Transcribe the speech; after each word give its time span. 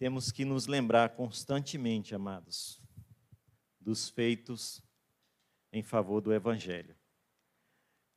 temos 0.00 0.32
que 0.32 0.46
nos 0.46 0.66
lembrar 0.66 1.10
constantemente, 1.10 2.14
amados, 2.14 2.80
dos 3.78 4.08
feitos 4.08 4.82
em 5.70 5.82
favor 5.82 6.22
do 6.22 6.32
Evangelho. 6.32 6.96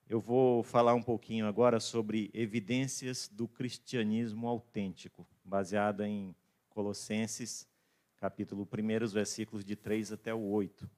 Eu 0.08 0.22
vou 0.22 0.64
falar 0.64 0.94
um 0.94 1.04
pouquinho 1.04 1.46
agora 1.46 1.82
sobre 1.82 2.32
evidências 2.34 3.28
do 3.28 3.50
cristianismo 3.50 4.48
autêntico, 4.48 5.28
baseada 5.44 6.08
em 6.08 6.34
Colossenses, 6.70 7.68
capítulo 8.16 8.66
1, 8.66 9.06
versículos 9.10 9.66
de 9.66 9.76
3 9.76 10.14
até 10.14 10.34
o 10.34 10.42
8. 10.42 10.90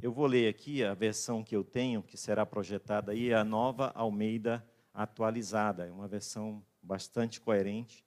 Eu 0.00 0.12
vou 0.12 0.26
ler 0.26 0.48
aqui 0.48 0.84
a 0.84 0.94
versão 0.94 1.42
que 1.42 1.56
eu 1.56 1.64
tenho, 1.64 2.00
que 2.00 2.16
será 2.16 2.46
projetada 2.46 3.10
aí, 3.10 3.34
a 3.34 3.42
nova 3.42 3.90
Almeida 3.96 4.64
atualizada, 4.94 5.88
é 5.88 5.90
uma 5.90 6.06
versão 6.06 6.64
bastante 6.80 7.40
coerente 7.40 8.04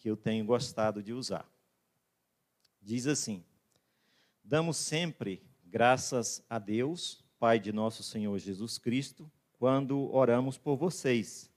que 0.00 0.08
eu 0.08 0.16
tenho 0.16 0.44
gostado 0.44 1.02
de 1.02 1.12
usar. 1.12 1.46
Diz 2.80 3.06
assim: 3.06 3.44
Damos 4.42 4.78
sempre 4.78 5.42
graças 5.62 6.42
a 6.48 6.58
Deus, 6.58 7.22
Pai 7.38 7.60
de 7.60 7.72
nosso 7.72 8.02
Senhor 8.02 8.36
Jesus 8.38 8.78
Cristo, 8.78 9.30
quando 9.52 10.12
oramos 10.12 10.56
por 10.56 10.76
vocês, 10.76 11.50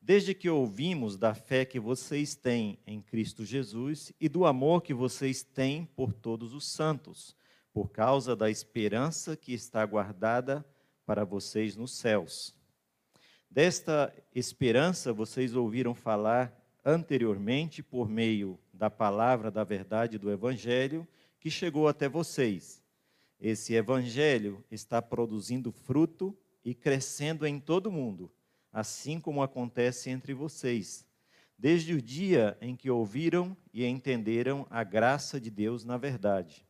desde 0.00 0.32
que 0.32 0.48
ouvimos 0.48 1.16
da 1.16 1.34
fé 1.34 1.64
que 1.64 1.78
vocês 1.80 2.34
têm 2.36 2.78
em 2.86 3.02
Cristo 3.02 3.44
Jesus 3.44 4.12
e 4.20 4.28
do 4.28 4.46
amor 4.46 4.82
que 4.82 4.94
vocês 4.94 5.42
têm 5.42 5.84
por 5.84 6.12
todos 6.12 6.54
os 6.54 6.66
santos, 6.66 7.36
por 7.72 7.90
causa 7.90 8.36
da 8.36 8.48
esperança 8.48 9.36
que 9.36 9.52
está 9.52 9.84
guardada 9.84 10.64
para 11.04 11.24
vocês 11.24 11.76
nos 11.76 11.92
céus. 11.92 12.54
Desta 13.50 14.12
esperança 14.34 15.12
vocês 15.12 15.54
ouviram 15.54 15.94
falar 15.94 16.61
anteriormente 16.84 17.82
por 17.82 18.08
meio 18.08 18.58
da 18.72 18.90
palavra 18.90 19.50
da 19.50 19.62
verdade 19.62 20.18
do 20.18 20.30
Evangelho 20.30 21.06
que 21.38 21.50
chegou 21.50 21.88
até 21.88 22.08
vocês. 22.08 22.82
Esse 23.40 23.74
Evangelho 23.74 24.64
está 24.70 25.00
produzindo 25.00 25.72
fruto 25.72 26.36
e 26.64 26.74
crescendo 26.74 27.46
em 27.46 27.58
todo 27.58 27.86
o 27.86 27.92
mundo, 27.92 28.30
assim 28.72 29.20
como 29.20 29.42
acontece 29.42 30.10
entre 30.10 30.32
vocês, 30.32 31.06
desde 31.58 31.94
o 31.94 32.02
dia 32.02 32.56
em 32.60 32.76
que 32.76 32.90
ouviram 32.90 33.56
e 33.72 33.84
entenderam 33.84 34.66
a 34.70 34.84
graça 34.84 35.40
de 35.40 35.50
Deus 35.50 35.84
na 35.84 35.96
verdade. 35.96 36.66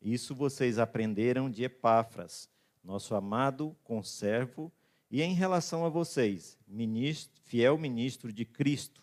Isso 0.00 0.34
vocês 0.34 0.78
aprenderam 0.78 1.50
de 1.50 1.64
Epáfras, 1.64 2.48
nosso 2.82 3.14
amado 3.14 3.76
conservo, 3.84 4.72
e 5.10 5.20
em 5.20 5.34
relação 5.34 5.84
a 5.84 5.90
vocês, 5.90 6.58
ministro, 6.66 7.40
fiel 7.44 7.76
ministro 7.76 8.32
de 8.32 8.46
Cristo 8.46 9.02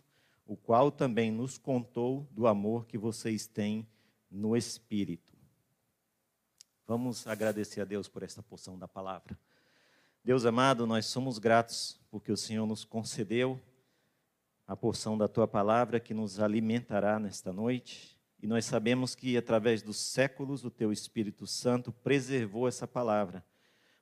o 0.49 0.57
qual 0.57 0.91
também 0.91 1.31
nos 1.31 1.59
contou 1.59 2.27
do 2.31 2.47
amor 2.47 2.87
que 2.87 2.97
vocês 2.97 3.45
têm 3.45 3.87
no 4.31 4.57
Espírito. 4.57 5.37
Vamos 6.87 7.27
agradecer 7.27 7.81
a 7.81 7.85
Deus 7.85 8.07
por 8.07 8.23
esta 8.23 8.41
porção 8.41 8.75
da 8.75 8.87
palavra. 8.87 9.37
Deus 10.25 10.47
amado, 10.47 10.87
nós 10.87 11.05
somos 11.05 11.37
gratos 11.37 12.01
porque 12.09 12.31
o 12.31 12.35
Senhor 12.35 12.65
nos 12.65 12.83
concedeu 12.83 13.61
a 14.65 14.75
porção 14.75 15.15
da 15.15 15.27
tua 15.27 15.47
palavra 15.47 15.99
que 15.99 16.15
nos 16.15 16.39
alimentará 16.39 17.19
nesta 17.19 17.53
noite. 17.53 18.19
E 18.41 18.47
nós 18.47 18.65
sabemos 18.65 19.13
que 19.13 19.37
através 19.37 19.83
dos 19.83 19.97
séculos 19.97 20.65
o 20.65 20.71
teu 20.71 20.91
Espírito 20.91 21.45
Santo 21.45 21.91
preservou 21.91 22.67
essa 22.67 22.87
palavra 22.87 23.45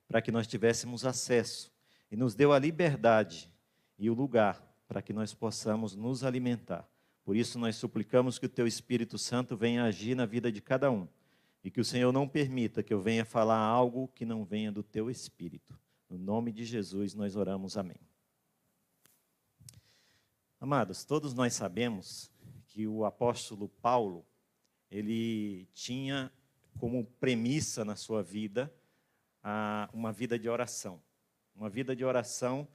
para 0.06 0.22
que 0.22 0.32
nós 0.32 0.46
tivéssemos 0.46 1.04
acesso 1.04 1.70
e 2.10 2.16
nos 2.16 2.34
deu 2.34 2.54
a 2.54 2.58
liberdade 2.58 3.52
e 3.98 4.08
o 4.08 4.14
lugar 4.14 4.66
para 4.88 5.02
que 5.02 5.12
nós 5.12 5.34
possamos 5.34 5.94
nos 5.94 6.24
alimentar. 6.24 6.88
Por 7.22 7.36
isso, 7.36 7.58
nós 7.58 7.76
suplicamos 7.76 8.38
que 8.38 8.46
o 8.46 8.48
Teu 8.48 8.66
Espírito 8.66 9.18
Santo 9.18 9.54
venha 9.54 9.84
agir 9.84 10.16
na 10.16 10.24
vida 10.24 10.50
de 10.50 10.62
cada 10.62 10.90
um 10.90 11.06
e 11.62 11.70
que 11.70 11.80
o 11.80 11.84
Senhor 11.84 12.10
não 12.10 12.26
permita 12.26 12.82
que 12.82 12.94
eu 12.94 13.02
venha 13.02 13.24
falar 13.24 13.58
algo 13.58 14.08
que 14.08 14.24
não 14.24 14.44
venha 14.44 14.72
do 14.72 14.82
Teu 14.82 15.10
Espírito. 15.10 15.78
No 16.08 16.16
nome 16.16 16.50
de 16.50 16.64
Jesus, 16.64 17.12
nós 17.14 17.36
oramos. 17.36 17.76
Amém. 17.76 18.00
Amados, 20.58 21.04
todos 21.04 21.34
nós 21.34 21.52
sabemos 21.52 22.32
que 22.66 22.86
o 22.86 23.04
apóstolo 23.04 23.68
Paulo, 23.68 24.24
ele 24.90 25.68
tinha 25.74 26.32
como 26.78 27.04
premissa 27.20 27.84
na 27.84 27.94
sua 27.94 28.22
vida 28.22 28.72
uma 29.92 30.12
vida 30.12 30.38
de 30.38 30.48
oração. 30.48 31.02
Uma 31.54 31.68
vida 31.68 31.94
de 31.94 32.04
oração 32.04 32.66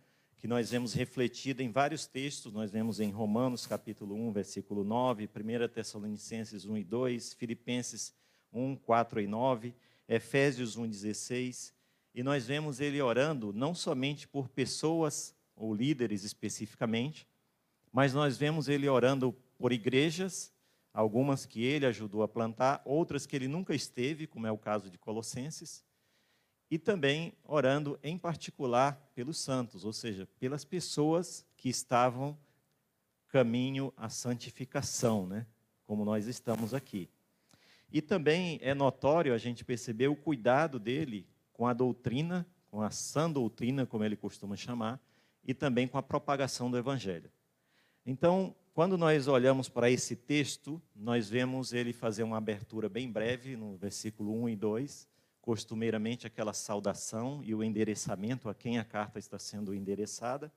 que 0.44 0.48
nós 0.50 0.72
vemos 0.72 0.92
refletida 0.92 1.64
em 1.64 1.72
vários 1.72 2.06
textos, 2.06 2.52
nós 2.52 2.70
vemos 2.70 3.00
em 3.00 3.10
Romanos 3.10 3.66
capítulo 3.66 4.14
1, 4.28 4.34
versículo 4.34 4.84
9, 4.84 5.30
1 5.34 5.68
Tessalonicenses 5.70 6.66
1 6.66 6.80
e 6.80 6.84
2, 6.84 7.34
Filipenses 7.36 8.14
1, 8.52 8.76
4 8.76 9.22
e 9.22 9.26
9, 9.26 9.74
Efésios 10.06 10.76
1, 10.76 10.90
16, 10.90 11.74
e 12.14 12.22
nós 12.22 12.46
vemos 12.46 12.82
ele 12.82 13.02
orando 13.02 13.54
não 13.54 13.74
somente 13.74 14.28
por 14.28 14.50
pessoas 14.50 15.34
ou 15.56 15.74
líderes 15.74 16.26
especificamente, 16.26 17.26
mas 17.90 18.14
nós 18.14 18.38
vemos 18.38 18.68
ele 18.68 18.90
orando 18.90 19.32
por 19.58 19.72
igrejas, 19.72 20.52
algumas 20.94 21.46
que 21.46 21.64
ele 21.64 21.86
ajudou 21.86 22.22
a 22.22 22.28
plantar, 22.28 22.82
outras 22.84 23.26
que 23.26 23.34
ele 23.34 23.48
nunca 23.48 23.74
esteve, 23.74 24.28
como 24.28 24.46
é 24.46 24.52
o 24.52 24.58
caso 24.58 24.90
de 24.90 24.98
Colossenses, 24.98 25.86
e 26.74 26.80
também 26.80 27.34
orando 27.44 28.00
em 28.02 28.18
particular 28.18 29.00
pelos 29.14 29.38
santos, 29.38 29.86
ou 29.86 29.94
seja, 29.94 30.28
pelas 30.40 30.66
pessoas 30.66 31.46
que 31.56 31.70
estavam 31.70 32.36
caminho 33.28 33.94
à 33.96 34.10
santificação, 34.10 35.28
né? 35.28 35.46
como 35.86 36.04
nós 36.04 36.26
estamos 36.26 36.74
aqui. 36.74 37.08
E 37.92 38.02
também 38.02 38.58
é 38.60 38.74
notório 38.74 39.36
a 39.36 39.38
gente 39.38 39.64
perceber 39.64 40.08
o 40.08 40.16
cuidado 40.16 40.80
dele 40.80 41.28
com 41.52 41.68
a 41.68 41.74
doutrina, 41.74 42.44
com 42.72 42.82
a 42.82 42.90
sã 42.90 43.30
doutrina, 43.30 43.86
como 43.86 44.04
ele 44.04 44.16
costuma 44.16 44.56
chamar, 44.56 45.00
e 45.44 45.54
também 45.54 45.88
com 45.88 46.00
a 46.00 46.02
propagação 46.02 46.72
do 46.72 46.78
evangelho. 46.80 47.30
Então, 48.04 48.56
quando 48.74 48.98
nós 48.98 49.28
olhamos 49.28 49.70
para 49.70 49.92
esse 49.92 50.16
texto, 50.16 50.82
nós 50.96 51.30
vemos 51.30 51.72
ele 51.72 51.94
fazer 51.94 52.24
uma 52.24 52.38
abertura 52.38 52.90
bem 52.90 53.12
breve 53.12 53.56
no 53.56 53.78
versículo 53.78 54.34
1 54.42 54.50
e 54.50 54.56
2, 54.56 55.13
costumeiramente 55.44 56.26
aquela 56.26 56.54
saudação 56.54 57.42
e 57.44 57.54
o 57.54 57.62
endereçamento 57.62 58.48
a 58.48 58.56
quem 58.56 58.80
a 58.80 58.86
carta 58.86 59.20
está 59.20 59.38
sendo 59.38 59.76
endereçada. 59.76 60.50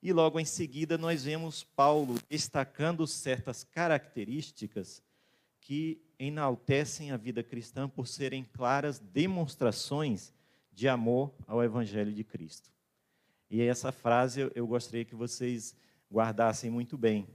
E 0.00 0.12
logo 0.12 0.38
em 0.38 0.44
seguida 0.44 0.96
nós 0.96 1.24
vemos 1.24 1.64
Paulo 1.64 2.16
destacando 2.28 3.08
certas 3.08 3.64
características 3.64 5.02
que 5.60 6.00
enaltecem 6.16 7.10
a 7.10 7.16
vida 7.16 7.42
cristã 7.42 7.88
por 7.88 8.06
serem 8.06 8.44
claras 8.44 9.00
demonstrações 9.00 10.32
de 10.72 10.86
amor 10.86 11.34
ao 11.44 11.62
evangelho 11.64 12.12
de 12.12 12.22
Cristo. 12.22 12.70
E 13.50 13.60
essa 13.60 13.90
frase 13.90 14.48
eu 14.54 14.64
gostaria 14.64 15.04
que 15.04 15.16
vocês 15.16 15.74
guardassem 16.08 16.70
muito 16.70 16.96
bem. 16.96 17.26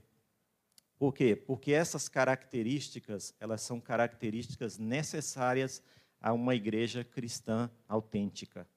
Por 0.98 1.12
quê? 1.12 1.36
Porque 1.36 1.72
essas 1.72 2.08
características, 2.08 3.34
elas 3.38 3.60
são 3.60 3.78
características 3.78 4.78
necessárias 4.78 5.82
a 6.26 6.32
uma 6.32 6.56
igreja 6.56 7.04
cristã 7.04 7.70
autêntica. 7.88 8.68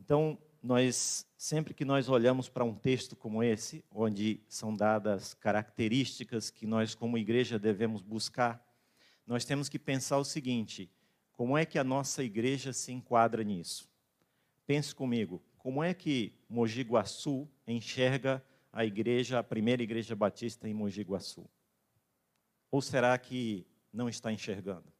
Então, 0.00 0.36
nós 0.60 1.24
sempre 1.38 1.72
que 1.72 1.84
nós 1.84 2.08
olhamos 2.08 2.48
para 2.48 2.64
um 2.64 2.74
texto 2.74 3.14
como 3.14 3.40
esse, 3.40 3.84
onde 3.88 4.40
são 4.48 4.74
dadas 4.74 5.32
características 5.32 6.50
que 6.50 6.66
nós 6.66 6.92
como 6.92 7.16
igreja 7.16 7.56
devemos 7.56 8.02
buscar, 8.02 8.60
nós 9.24 9.44
temos 9.44 9.68
que 9.68 9.78
pensar 9.78 10.18
o 10.18 10.24
seguinte: 10.24 10.90
como 11.30 11.56
é 11.56 11.64
que 11.64 11.78
a 11.78 11.84
nossa 11.84 12.20
igreja 12.20 12.72
se 12.72 12.90
enquadra 12.90 13.44
nisso? 13.44 13.88
Pense 14.66 14.92
comigo, 14.92 15.40
como 15.56 15.84
é 15.84 15.94
que 15.94 16.34
Mogi 16.48 16.82
Guaçu 16.82 17.48
enxerga 17.64 18.44
a 18.72 18.84
igreja, 18.84 19.38
a 19.38 19.44
primeira 19.44 19.84
igreja 19.84 20.16
batista 20.16 20.68
em 20.68 20.74
Mogi 20.74 21.02
Guaçu? 21.02 21.48
Ou 22.72 22.82
será 22.82 23.16
que 23.16 23.64
não 23.92 24.08
está 24.08 24.32
enxergando? 24.32 24.92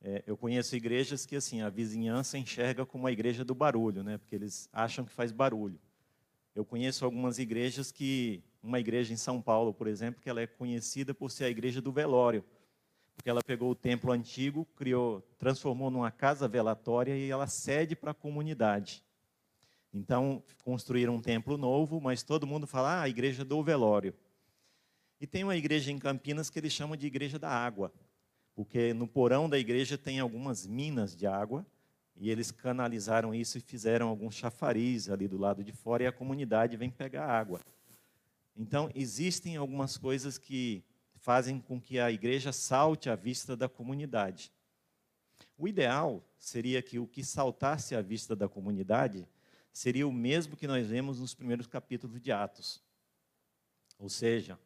É, 0.00 0.22
eu 0.26 0.36
conheço 0.36 0.76
igrejas 0.76 1.26
que 1.26 1.34
assim 1.34 1.60
a 1.60 1.68
vizinhança 1.68 2.38
enxerga 2.38 2.86
como 2.86 3.06
a 3.06 3.12
igreja 3.12 3.44
do 3.44 3.54
barulho, 3.54 4.02
né? 4.04 4.18
Porque 4.18 4.34
eles 4.34 4.68
acham 4.72 5.04
que 5.04 5.12
faz 5.12 5.32
barulho. 5.32 5.78
Eu 6.54 6.64
conheço 6.64 7.04
algumas 7.04 7.38
igrejas 7.38 7.90
que 7.90 8.42
uma 8.62 8.78
igreja 8.78 9.12
em 9.12 9.16
São 9.16 9.40
Paulo, 9.40 9.74
por 9.74 9.86
exemplo, 9.86 10.20
que 10.20 10.28
ela 10.28 10.40
é 10.40 10.46
conhecida 10.46 11.12
por 11.14 11.30
ser 11.30 11.44
a 11.44 11.50
igreja 11.50 11.80
do 11.80 11.92
velório, 11.92 12.44
porque 13.14 13.28
ela 13.28 13.42
pegou 13.44 13.70
o 13.70 13.74
templo 13.74 14.12
antigo, 14.12 14.64
criou, 14.76 15.20
transformou 15.36 15.90
numa 15.90 16.10
casa 16.10 16.46
velatória 16.46 17.16
e 17.16 17.30
ela 17.30 17.46
cede 17.48 17.96
para 17.96 18.12
a 18.12 18.14
comunidade. 18.14 19.04
Então 19.92 20.42
construíram 20.62 21.16
um 21.16 21.20
templo 21.20 21.56
novo, 21.56 22.00
mas 22.00 22.22
todo 22.22 22.46
mundo 22.46 22.66
fala 22.66 23.00
ah, 23.00 23.02
a 23.02 23.08
igreja 23.08 23.44
do 23.44 23.62
velório. 23.62 24.14
E 25.20 25.26
tem 25.26 25.42
uma 25.42 25.56
igreja 25.56 25.90
em 25.90 25.98
Campinas 25.98 26.48
que 26.48 26.58
eles 26.58 26.72
chamam 26.72 26.96
de 26.96 27.06
igreja 27.06 27.38
da 27.38 27.50
água 27.50 27.92
porque 28.58 28.92
no 28.92 29.06
porão 29.06 29.48
da 29.48 29.56
igreja 29.56 29.96
tem 29.96 30.18
algumas 30.18 30.66
minas 30.66 31.14
de 31.14 31.28
água 31.28 31.64
e 32.16 32.28
eles 32.28 32.50
canalizaram 32.50 33.32
isso 33.32 33.56
e 33.56 33.60
fizeram 33.60 34.08
alguns 34.08 34.34
chafariz 34.34 35.08
ali 35.08 35.28
do 35.28 35.38
lado 35.38 35.62
de 35.62 35.70
fora 35.70 36.02
e 36.02 36.06
a 36.08 36.12
comunidade 36.12 36.76
vem 36.76 36.90
pegar 36.90 37.24
água. 37.24 37.60
Então, 38.56 38.90
existem 38.96 39.56
algumas 39.56 39.96
coisas 39.96 40.38
que 40.38 40.82
fazem 41.14 41.60
com 41.60 41.80
que 41.80 42.00
a 42.00 42.10
igreja 42.10 42.50
salte 42.50 43.08
à 43.08 43.14
vista 43.14 43.56
da 43.56 43.68
comunidade. 43.68 44.52
O 45.56 45.68
ideal 45.68 46.20
seria 46.36 46.82
que 46.82 46.98
o 46.98 47.06
que 47.06 47.22
saltasse 47.22 47.94
à 47.94 48.02
vista 48.02 48.34
da 48.34 48.48
comunidade 48.48 49.24
seria 49.72 50.04
o 50.04 50.12
mesmo 50.12 50.56
que 50.56 50.66
nós 50.66 50.88
vemos 50.88 51.20
nos 51.20 51.32
primeiros 51.32 51.68
capítulos 51.68 52.20
de 52.20 52.32
Atos. 52.32 52.82
Ou 54.00 54.08
seja, 54.08 54.58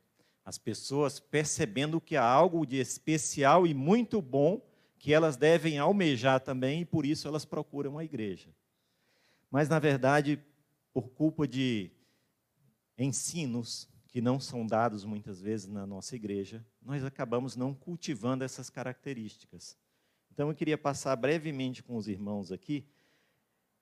as 0.45 0.59
pessoas 0.59 1.21
percebendo 1.21 2.01
que 2.01 2.17
há 2.17 2.25
algo 2.25 2.67
de 2.67 2.77
especial 2.77 3.67
e 3.67 3.75
muito 3.75 4.21
bom 4.21 4.61
que 4.99 5.13
elas 5.13 5.37
devem 5.37 5.79
almejar 5.79 6.41
também 6.41 6.83
e 6.83 6.85
por 6.85 7.05
isso 7.05 7.27
elas 7.27 7.45
procuram 7.45 7.99
a 7.99 8.05
igreja. 8.05 8.51
Mas, 9.51 9.69
na 9.69 9.79
verdade, 9.79 10.41
por 10.93 11.11
culpa 11.11 11.47
de 11.47 11.91
ensinos 12.97 13.89
que 14.09 14.21
não 14.21 14.39
são 14.39 14.67
dados 14.67 15.05
muitas 15.05 15.41
vezes 15.41 15.67
na 15.67 15.87
nossa 15.87 16.15
igreja, 16.15 16.65
nós 16.81 17.05
acabamos 17.05 17.57
não 17.57 17.75
cultivando 17.75 18.45
essas 18.45 18.71
características. 18.71 19.77
Então, 20.31 20.49
eu 20.49 20.55
queria 20.55 20.79
passar 20.79 21.17
brevemente 21.17 21.83
com 21.83 21.97
os 21.97 22.09
irmãos 22.09 22.53
aqui 22.53 22.87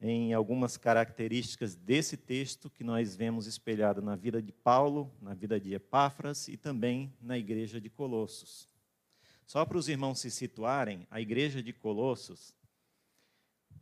em 0.00 0.32
algumas 0.32 0.78
características 0.78 1.76
desse 1.76 2.16
texto 2.16 2.70
que 2.70 2.82
nós 2.82 3.14
vemos 3.14 3.46
espelhado 3.46 4.00
na 4.00 4.16
vida 4.16 4.40
de 4.40 4.50
Paulo, 4.50 5.12
na 5.20 5.34
vida 5.34 5.60
de 5.60 5.74
Epáfras 5.74 6.48
e 6.48 6.56
também 6.56 7.12
na 7.20 7.36
igreja 7.36 7.78
de 7.80 7.90
Colossos. 7.90 8.66
Só 9.46 9.64
para 9.66 9.76
os 9.76 9.88
irmãos 9.88 10.20
se 10.20 10.30
situarem, 10.30 11.06
a 11.10 11.20
igreja 11.20 11.62
de 11.62 11.72
Colossos, 11.72 12.54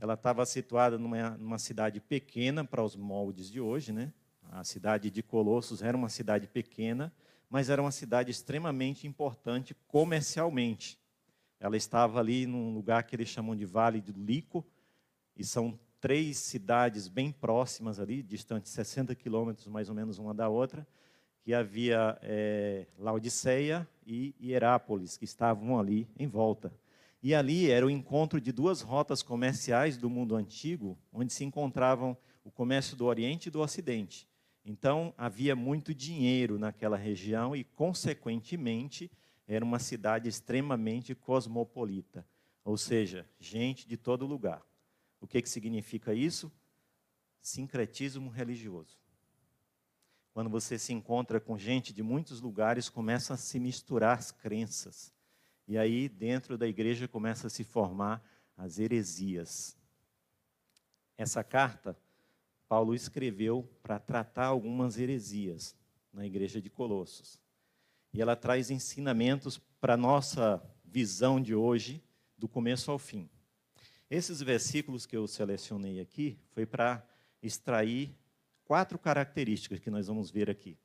ela 0.01 0.15
estava 0.15 0.45
situada 0.45 0.99
numa, 0.99 1.31
numa 1.37 1.59
cidade 1.59 2.01
pequena 2.01 2.65
para 2.65 2.83
os 2.83 2.97
moldes 2.97 3.51
de 3.51 3.61
hoje, 3.61 3.93
né? 3.93 4.13
A 4.51 4.65
cidade 4.65 5.11
de 5.11 5.23
Colossos 5.23 5.83
era 5.83 5.97
uma 5.97 6.09
cidade 6.09 6.49
pequena, 6.49 7.13
mas 7.51 7.69
era 7.69 7.83
uma 7.83 7.91
cidade 7.91 8.31
extremamente 8.31 9.07
importante 9.07 9.75
comercialmente. 9.87 10.99
Ela 11.61 11.77
estava 11.77 12.19
ali 12.19 12.47
num 12.47 12.73
lugar 12.73 13.05
que 13.05 13.15
eles 13.15 13.29
chamam 13.29 13.55
de 13.55 13.65
Vale 13.65 14.01
do 14.01 14.13
Lico, 14.13 14.67
e 15.37 15.45
são 15.45 15.79
três 16.01 16.39
cidades 16.39 17.09
bem 17.09 17.33
próximas 17.33 17.99
ali, 17.99 18.23
distantes 18.23 18.73
60 18.73 19.15
quilômetros 19.15 19.67
mais 19.67 19.89
ou 19.89 19.95
menos 19.95 20.19
uma 20.19 20.33
da 20.33 20.49
outra, 20.49 20.87
que 21.43 21.55
havia 21.55 22.19
é, 22.23 22.87
Laodiceia 22.99 23.89
e 24.07 24.35
Hierápolis, 24.41 25.17
que 25.17 25.25
estavam 25.25 25.79
ali 25.79 26.07
em 26.19 26.27
volta. 26.27 26.73
E 27.23 27.35
ali 27.35 27.71
era 27.71 27.85
o 27.85 27.91
encontro 27.91 28.41
de 28.41 28.53
duas 28.53 28.81
rotas 28.81 29.23
comerciais 29.23 29.97
do 29.97 30.09
mundo 30.09 30.37
antigo, 30.37 30.97
onde 31.13 31.33
se 31.33 31.45
encontravam 31.45 32.17
o 32.45 32.51
comércio 32.51 32.97
do 32.97 33.07
Oriente 33.07 33.49
e 33.49 33.51
do 33.51 33.61
Ocidente. 33.61 34.29
Então, 34.65 35.15
havia 35.17 35.57
muito 35.57 35.95
dinheiro 35.95 36.59
naquela 36.59 36.97
região 36.97 37.57
e, 37.57 37.65
consequentemente, 37.65 39.11
era 39.47 39.65
uma 39.65 39.79
cidade 39.79 40.29
extremamente 40.29 41.15
cosmopolita, 41.15 42.27
ou 42.63 42.77
seja, 42.77 43.27
gente 43.41 43.89
de 43.89 43.97
todo 43.97 44.27
lugar. 44.27 44.68
O 45.21 45.27
que, 45.27 45.43
que 45.43 45.49
significa 45.49 46.15
isso? 46.15 46.53
Sincretismo 47.41 48.31
religioso. 48.31 48.99
Quando 50.33 50.51
você 50.51 50.79
se 50.79 50.93
encontra 50.93 51.41
com 51.41 51.59
gente 51.59 51.93
de 51.93 52.03
muitos 52.03 52.41
lugares, 52.41 52.89
começam 52.89 53.35
a 53.35 53.37
se 53.37 53.59
misturar 53.59 54.17
as 54.17 54.31
crenças. 54.31 55.13
E 55.67 55.77
aí, 55.77 56.09
dentro 56.09 56.57
da 56.57 56.67
igreja, 56.67 57.09
começa 57.09 57.49
a 57.49 57.51
se 57.51 57.65
formar 57.65 58.23
as 58.57 58.79
heresias. 58.79 59.77
Essa 61.17 61.43
carta, 61.43 61.99
Paulo 62.69 62.95
escreveu 62.95 63.69
para 63.83 63.99
tratar 63.99 64.47
algumas 64.47 64.99
heresias 64.99 65.75
na 66.13 66.25
igreja 66.25 66.61
de 66.61 66.71
Colossos. 66.71 67.41
E 68.13 68.23
ela 68.23 68.37
traz 68.37 68.71
ensinamentos 68.71 69.59
para 69.81 69.95
a 69.95 69.97
nossa 69.97 70.63
visão 70.85 71.41
de 71.41 71.55
hoje, 71.55 72.03
do 72.37 72.49
começo 72.49 72.91
ao 72.91 72.99
fim. 72.99 73.29
Esses 74.11 74.41
versículos 74.41 75.05
que 75.05 75.17
eu 75.17 75.27
selecionei 75.27 76.01
aqui 76.01 76.39
foi 76.53 76.65
para 76.65 77.07
extrair 77.43 78.17
quatro 78.65 78.99
características 78.99 79.79
que 79.79 79.91
nós 79.91 80.07
vamos 80.07 80.31
ver 80.31 80.49
aqui, 80.49 80.79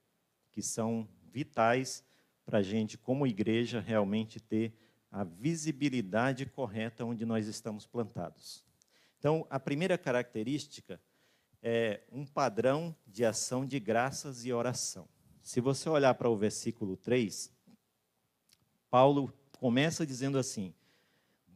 que 0.52 0.62
são 0.62 1.08
vitais 1.32 2.04
para 2.46 2.60
a 2.60 2.62
gente, 2.62 2.98
como 2.98 3.26
igreja, 3.26 3.80
realmente 3.80 4.40
ter 4.40 4.74
a 5.10 5.24
visibilidade 5.24 6.46
correta 6.46 7.06
onde 7.06 7.26
nós 7.26 7.48
estamos 7.48 7.86
plantados. 7.86 8.66
Então, 9.20 9.48
a 9.50 9.60
primeira 9.60 9.98
característica 9.98 11.00
é 11.62 12.02
um 12.12 12.26
padrão 12.26 12.94
de 13.08 13.24
ação 13.24 13.66
de 13.66 13.80
graças 13.80 14.44
e 14.44 14.52
oração. 14.52 15.08
Se 15.42 15.62
você 15.62 15.88
olhar 15.88 16.14
para 16.16 16.30
o 16.30 16.36
versículo 16.36 16.98
3, 16.98 17.54
Paulo 18.90 19.34
começa 19.60 20.06
dizendo 20.06 20.38
assim: 20.38 20.74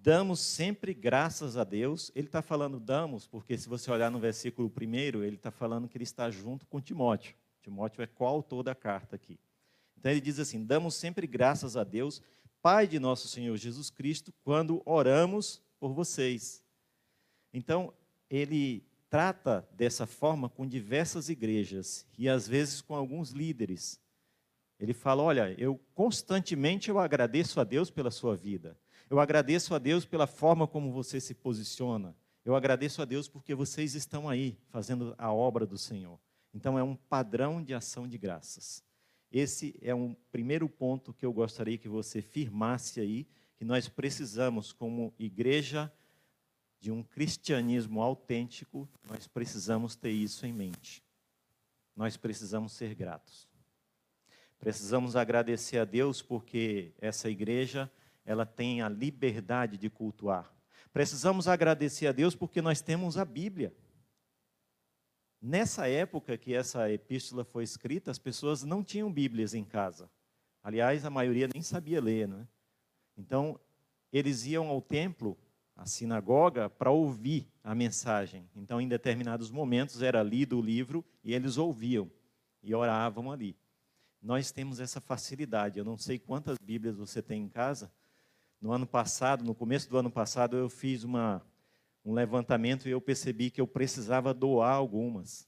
damos 0.07 0.39
sempre 0.39 0.93
graças 0.93 1.57
a 1.57 1.65
Deus. 1.65 2.13
Ele 2.15 2.27
está 2.27 2.41
falando 2.41 2.79
damos, 2.79 3.27
porque 3.27 3.57
se 3.57 3.67
você 3.67 3.91
olhar 3.91 4.09
no 4.09 4.19
versículo 4.19 4.69
primeiro, 4.69 5.21
ele 5.21 5.35
está 5.35 5.51
falando 5.51 5.89
que 5.89 5.97
ele 5.97 6.05
está 6.05 6.31
junto 6.31 6.65
com 6.65 6.79
Timóteo. 6.79 7.35
Timóteo 7.61 8.01
é 8.01 8.07
coautor 8.07 8.63
da 8.63 8.73
carta 8.73 9.17
aqui. 9.17 9.37
Então 9.97 10.09
ele 10.09 10.21
diz 10.21 10.39
assim: 10.39 10.63
damos 10.63 10.95
sempre 10.95 11.27
graças 11.27 11.75
a 11.75 11.83
Deus, 11.83 12.21
Pai 12.61 12.87
de 12.87 12.99
nosso 12.99 13.27
Senhor 13.27 13.57
Jesus 13.57 13.89
Cristo, 13.89 14.33
quando 14.45 14.81
oramos 14.85 15.61
por 15.77 15.91
vocês. 15.91 16.63
Então, 17.53 17.93
ele 18.29 18.85
trata 19.09 19.67
dessa 19.73 20.05
forma 20.05 20.47
com 20.47 20.65
diversas 20.65 21.27
igrejas 21.27 22.07
e 22.17 22.29
às 22.29 22.47
vezes 22.47 22.79
com 22.79 22.95
alguns 22.95 23.31
líderes. 23.31 23.99
Ele 24.79 24.93
fala: 24.93 25.21
Olha, 25.21 25.53
eu 25.57 25.77
constantemente 25.93 26.89
eu 26.89 26.97
agradeço 26.97 27.59
a 27.59 27.65
Deus 27.65 27.89
pela 27.89 28.09
sua 28.09 28.37
vida. 28.37 28.77
Eu 29.09 29.21
agradeço 29.21 29.73
a 29.73 29.79
Deus 29.79 30.05
pela 30.05 30.27
forma 30.27 30.67
como 30.67 30.91
você 30.91 31.21
se 31.21 31.33
posiciona. 31.33 32.13
Eu 32.43 32.55
agradeço 32.55 33.01
a 33.01 33.05
Deus 33.05 33.27
porque 33.27 33.55
vocês 33.55 33.95
estão 33.95 34.27
aí 34.27 34.57
fazendo 34.67 35.15
a 35.17 35.31
obra 35.31 35.65
do 35.65 35.77
Senhor. 35.77 36.19
Então 36.53 36.77
é 36.77 36.83
um 36.83 36.95
padrão 36.95 37.63
de 37.63 37.73
ação 37.73 38.07
de 38.07 38.17
graças. 38.17 38.83
Esse 39.31 39.77
é 39.81 39.95
um 39.95 40.13
primeiro 40.31 40.67
ponto 40.67 41.13
que 41.13 41.25
eu 41.25 41.31
gostaria 41.31 41.77
que 41.77 41.87
você 41.87 42.21
firmasse 42.21 42.99
aí, 42.99 43.27
que 43.55 43.63
nós 43.63 43.87
precisamos 43.87 44.73
como 44.73 45.13
igreja 45.17 45.91
de 46.79 46.91
um 46.91 47.01
cristianismo 47.01 48.01
autêntico, 48.01 48.89
nós 49.09 49.27
precisamos 49.27 49.95
ter 49.95 50.11
isso 50.11 50.45
em 50.45 50.53
mente. 50.53 51.03
Nós 51.95 52.17
precisamos 52.17 52.73
ser 52.73 52.93
gratos. 52.93 53.47
Precisamos 54.59 55.15
agradecer 55.15 55.77
a 55.77 55.85
Deus 55.85 56.21
porque 56.21 56.93
essa 56.99 57.29
igreja 57.29 57.91
ela 58.27 58.45
tem 58.45 58.81
a 58.81 58.89
liberdade 58.89 59.77
de 59.77 59.89
cultuar. 59.89 60.53
Precisamos 60.91 61.47
agradecer 61.47 62.07
a 62.07 62.11
Deus 62.11 62.35
porque 62.35 62.61
nós 62.61 62.81
temos 62.81 63.17
a 63.17 63.23
Bíblia. 63.23 63.73
Nessa 65.41 65.87
época 65.87 66.37
que 66.37 66.53
essa 66.53 66.91
epístola 66.91 67.45
foi 67.45 67.63
escrita, 67.63 68.11
as 68.11 68.19
pessoas 68.19 68.63
não 68.63 68.83
tinham 68.83 69.11
Bíblias 69.11 69.53
em 69.53 69.63
casa. 69.63 70.11
Aliás, 70.61 71.05
a 71.05 71.09
maioria 71.09 71.47
nem 71.53 71.61
sabia 71.61 72.01
ler, 72.01 72.27
né? 72.27 72.45
Então, 73.17 73.57
eles 74.11 74.45
iam 74.45 74.67
ao 74.67 74.81
templo, 74.81 75.37
à 75.73 75.85
sinagoga, 75.85 76.69
para 76.69 76.91
ouvir 76.91 77.47
a 77.63 77.73
mensagem. 77.73 78.49
Então, 78.53 78.81
em 78.81 78.89
determinados 78.89 79.49
momentos, 79.49 80.01
era 80.01 80.21
lido 80.21 80.57
o 80.57 80.61
livro 80.61 81.05
e 81.23 81.33
eles 81.33 81.57
ouviam 81.57 82.11
e 82.61 82.75
oravam 82.75 83.31
ali. 83.31 83.55
Nós 84.21 84.51
temos 84.51 84.81
essa 84.81 84.99
facilidade. 84.99 85.79
Eu 85.79 85.85
não 85.85 85.97
sei 85.97 86.19
quantas 86.19 86.57
Bíblias 86.57 86.97
você 86.97 87.21
tem 87.21 87.43
em 87.43 87.47
casa, 87.47 87.89
no 88.59 88.71
ano 88.71 88.87
passado, 88.87 89.43
no 89.43 89.53
começo 89.53 89.89
do 89.89 89.97
ano 89.97 90.09
passado, 90.09 90.57
eu 90.57 90.69
fiz 90.69 91.03
uma, 91.03 91.45
um 92.03 92.13
levantamento 92.13 92.87
e 92.87 92.91
eu 92.91 93.01
percebi 93.01 93.51
que 93.51 93.61
eu 93.61 93.67
precisava 93.67 94.33
doar 94.33 94.73
algumas. 94.73 95.47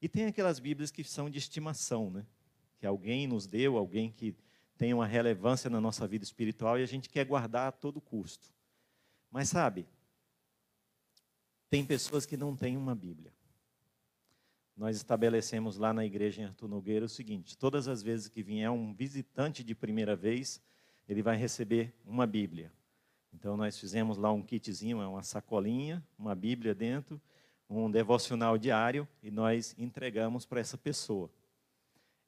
E 0.00 0.08
tem 0.08 0.26
aquelas 0.26 0.58
Bíblias 0.58 0.90
que 0.90 1.04
são 1.04 1.30
de 1.30 1.38
estimação, 1.38 2.10
né? 2.10 2.26
Que 2.78 2.86
alguém 2.86 3.26
nos 3.26 3.46
deu, 3.46 3.76
alguém 3.76 4.10
que 4.10 4.34
tem 4.76 4.92
uma 4.92 5.06
relevância 5.06 5.70
na 5.70 5.80
nossa 5.80 6.06
vida 6.06 6.24
espiritual 6.24 6.78
e 6.78 6.82
a 6.82 6.86
gente 6.86 7.08
quer 7.08 7.24
guardar 7.24 7.68
a 7.68 7.72
todo 7.72 8.00
custo. 8.00 8.52
Mas 9.30 9.48
sabe, 9.48 9.86
tem 11.70 11.84
pessoas 11.84 12.26
que 12.26 12.36
não 12.36 12.56
têm 12.56 12.76
uma 12.76 12.94
Bíblia. 12.94 13.32
Nós 14.76 14.96
estabelecemos 14.96 15.76
lá 15.76 15.92
na 15.92 16.04
igreja 16.04 16.42
em 16.42 16.44
Artur 16.44 16.68
Nogueira 16.68 17.04
o 17.04 17.08
seguinte: 17.08 17.56
todas 17.56 17.86
as 17.86 18.02
vezes 18.02 18.28
que 18.28 18.42
vier 18.42 18.70
um 18.70 18.92
visitante 18.92 19.62
de 19.62 19.74
primeira 19.74 20.16
vez, 20.16 20.60
ele 21.08 21.22
vai 21.22 21.36
receber 21.36 21.92
uma 22.04 22.26
Bíblia. 22.26 22.72
Então 23.32 23.56
nós 23.56 23.78
fizemos 23.78 24.16
lá 24.16 24.32
um 24.32 24.42
kitzinho, 24.42 25.00
é 25.00 25.06
uma 25.06 25.22
sacolinha, 25.22 26.02
uma 26.18 26.34
Bíblia 26.34 26.74
dentro, 26.74 27.20
um 27.68 27.90
devocional 27.90 28.56
diário 28.56 29.08
e 29.22 29.30
nós 29.30 29.74
entregamos 29.78 30.46
para 30.46 30.60
essa 30.60 30.78
pessoa. 30.78 31.30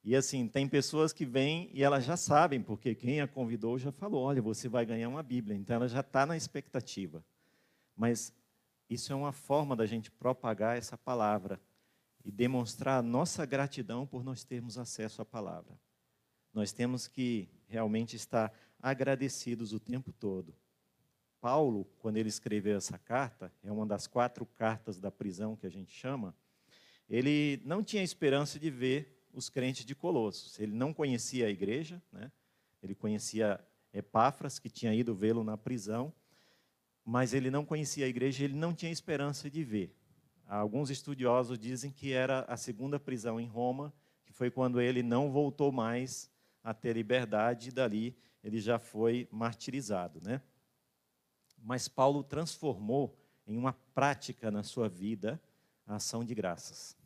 E 0.02 0.14
assim, 0.14 0.46
tem 0.46 0.68
pessoas 0.68 1.12
que 1.12 1.24
vêm 1.24 1.68
e 1.72 1.82
elas 1.82 2.04
já 2.04 2.16
sabem, 2.16 2.62
porque 2.62 2.94
quem 2.94 3.20
a 3.20 3.26
convidou 3.26 3.78
já 3.78 3.90
falou: 3.90 4.22
olha, 4.22 4.40
você 4.40 4.68
vai 4.68 4.86
ganhar 4.86 5.08
uma 5.08 5.22
Bíblia. 5.22 5.56
Então 5.56 5.76
ela 5.76 5.88
já 5.88 6.00
está 6.00 6.24
na 6.24 6.36
expectativa. 6.36 7.24
Mas 7.96 8.32
isso 8.88 9.12
é 9.12 9.16
uma 9.16 9.32
forma 9.32 9.74
da 9.74 9.84
gente 9.84 10.10
propagar 10.10 10.76
essa 10.76 10.96
palavra 10.96 11.60
e 12.24 12.30
demonstrar 12.30 12.98
a 12.98 13.02
nossa 13.02 13.44
gratidão 13.44 14.06
por 14.06 14.22
nós 14.22 14.44
termos 14.44 14.78
acesso 14.78 15.22
à 15.22 15.24
palavra. 15.24 15.76
Nós 16.52 16.72
temos 16.72 17.08
que 17.08 17.48
realmente 17.66 18.16
estar 18.16 18.52
agradecidos 18.86 19.72
o 19.72 19.80
tempo 19.80 20.12
todo. 20.12 20.54
Paulo, 21.40 21.84
quando 21.98 22.18
ele 22.18 22.28
escreveu 22.28 22.76
essa 22.76 22.96
carta, 22.96 23.52
é 23.64 23.72
uma 23.72 23.84
das 23.84 24.06
quatro 24.06 24.46
cartas 24.46 25.00
da 25.00 25.10
prisão 25.10 25.56
que 25.56 25.66
a 25.66 25.70
gente 25.70 25.92
chama, 25.92 26.32
ele 27.10 27.60
não 27.64 27.82
tinha 27.82 28.04
esperança 28.04 28.60
de 28.60 28.70
ver 28.70 29.26
os 29.32 29.48
crentes 29.48 29.84
de 29.84 29.92
Colossos. 29.92 30.60
Ele 30.60 30.72
não 30.72 30.94
conhecia 30.94 31.46
a 31.46 31.50
igreja, 31.50 32.00
né? 32.12 32.30
ele 32.80 32.94
conhecia 32.94 33.60
Epáfras, 33.92 34.60
que 34.60 34.70
tinha 34.70 34.94
ido 34.94 35.16
vê-lo 35.16 35.42
na 35.42 35.56
prisão, 35.56 36.12
mas 37.04 37.34
ele 37.34 37.50
não 37.50 37.64
conhecia 37.64 38.06
a 38.06 38.08
igreja, 38.08 38.44
ele 38.44 38.54
não 38.54 38.72
tinha 38.72 38.92
esperança 38.92 39.50
de 39.50 39.64
ver. 39.64 39.96
Alguns 40.46 40.90
estudiosos 40.90 41.58
dizem 41.58 41.90
que 41.90 42.12
era 42.12 42.42
a 42.42 42.56
segunda 42.56 43.00
prisão 43.00 43.40
em 43.40 43.48
Roma, 43.48 43.92
que 44.24 44.32
foi 44.32 44.48
quando 44.48 44.80
ele 44.80 45.02
não 45.02 45.32
voltou 45.32 45.72
mais 45.72 46.30
a 46.62 46.72
ter 46.72 46.94
liberdade, 46.94 47.70
e 47.70 47.72
dali 47.72 48.16
ele 48.46 48.60
já 48.60 48.78
foi 48.78 49.28
martirizado. 49.32 50.20
Né? 50.22 50.40
Mas 51.58 51.88
Paulo 51.88 52.22
transformou 52.22 53.18
em 53.44 53.56
uma 53.56 53.72
prática 53.92 54.52
na 54.52 54.62
sua 54.62 54.88
vida 54.88 55.42
a 55.84 55.96
ação 55.96 56.24
de 56.24 56.32
graças. 56.32 56.96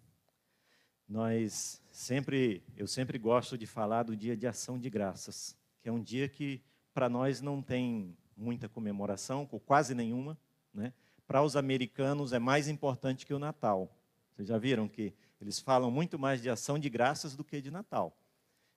Nós 1.09 1.83
sempre, 1.91 2.63
eu 2.77 2.87
sempre 2.87 3.19
gosto 3.19 3.57
de 3.57 3.67
falar 3.67 4.03
do 4.03 4.15
dia 4.15 4.37
de 4.37 4.47
ação 4.47 4.79
de 4.79 4.91
graças, 4.91 5.57
que 5.81 5.89
é 5.89 5.93
um 5.93 6.03
dia 6.03 6.29
que 6.29 6.63
para 6.93 7.09
nós 7.09 7.41
não 7.41 7.63
tem 7.63 8.15
muita 8.37 8.69
comemoração, 8.69 9.47
quase 9.65 9.95
nenhuma, 9.95 10.39
né? 10.75 10.93
Para 11.27 11.43
os 11.43 11.57
americanos 11.57 12.35
é 12.35 12.39
mais 12.39 12.69
importante 12.69 13.25
que 13.25 13.33
o 13.33 13.39
Natal. 13.39 13.97
Vocês 14.31 14.49
já 14.49 14.59
viram 14.59 14.87
que 14.87 15.15
eles 15.41 15.59
falam 15.59 15.91
muito 15.91 16.19
mais 16.19 16.43
de 16.43 16.51
ação 16.51 16.79
de 16.79 16.91
graças 16.91 17.35
do 17.35 17.45
que 17.45 17.63
de 17.63 17.71
Natal. 17.71 18.15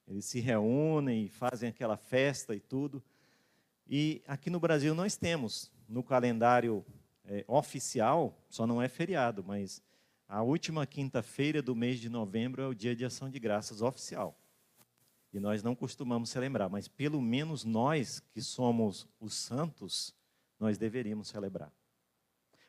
Eles 0.08 0.26
se 0.26 0.40
reúnem 0.40 1.26
e 1.26 1.30
fazem 1.30 1.70
aquela 1.70 1.98
festa 1.98 2.56
e 2.56 2.60
tudo. 2.60 3.04
E 3.88 4.22
aqui 4.28 4.50
no 4.50 4.60
Brasil 4.60 4.94
nós 4.94 5.16
temos 5.16 5.72
no 5.88 6.04
calendário 6.04 6.86
é, 7.26 7.44
oficial, 7.48 8.38
só 8.50 8.66
não 8.68 8.82
é 8.82 8.88
feriado, 8.88 9.44
mas 9.44 9.82
a 10.28 10.42
última 10.42 10.86
quinta-feira 10.86 11.62
do 11.62 11.76
mês 11.76 12.00
de 12.00 12.10
novembro 12.10 12.62
é 12.62 12.68
o 12.68 12.74
dia 12.74 12.96
de 12.96 13.06
ação 13.06 13.30
de 13.30 13.40
graças 13.40 13.82
oficial. 13.82 14.38
E 15.32 15.40
nós 15.40 15.64
não 15.64 15.76
costumamos 15.76 16.30
celebrar, 16.30 16.70
mas 16.70 16.88
pelo 16.88 17.22
menos 17.22 17.64
nós 17.64 18.20
que 18.20 18.42
somos 18.42 19.08
os 19.20 19.34
santos, 19.34 20.14
nós 20.60 20.78
deveríamos 20.78 21.28
celebrar. 21.28 21.72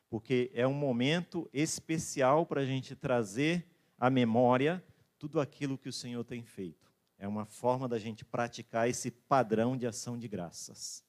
Porque 0.09 0.51
é 0.53 0.65
um 0.67 0.73
momento 0.73 1.49
especial 1.53 2.45
para 2.45 2.61
a 2.61 2.65
gente 2.65 2.95
trazer 2.95 3.65
à 3.99 4.09
memória 4.09 4.83
tudo 5.17 5.39
aquilo 5.39 5.77
que 5.77 5.89
o 5.89 5.93
Senhor 5.93 6.23
tem 6.23 6.43
feito. 6.43 6.84
É 7.17 7.27
uma 7.27 7.45
forma 7.45 7.87
da 7.87 7.97
gente 7.97 8.25
praticar 8.25 8.89
esse 8.89 9.09
padrão 9.09 9.77
de 9.77 9.87
ação 9.87 10.17
de 10.17 10.27
graças. 10.27 11.03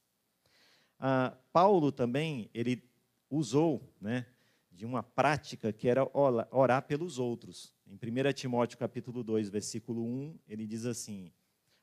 Ah, 0.99 1.37
Paulo 1.53 1.93
também, 1.93 2.49
ele 2.55 2.83
usou, 3.29 3.93
né, 4.01 4.27
de 4.71 4.85
uma 4.87 5.03
prática 5.03 5.73
que 5.73 5.89
era 5.89 6.07
orar 6.51 6.83
pelos 6.83 7.19
outros. 7.19 7.75
Em 7.87 7.95
1 7.95 8.33
Timóteo 8.33 8.79
capítulo 8.79 9.25
2, 9.25 9.49
versículo 9.49 10.05
1, 10.05 10.39
ele 10.49 10.67
diz 10.67 10.85
assim: 10.85 11.33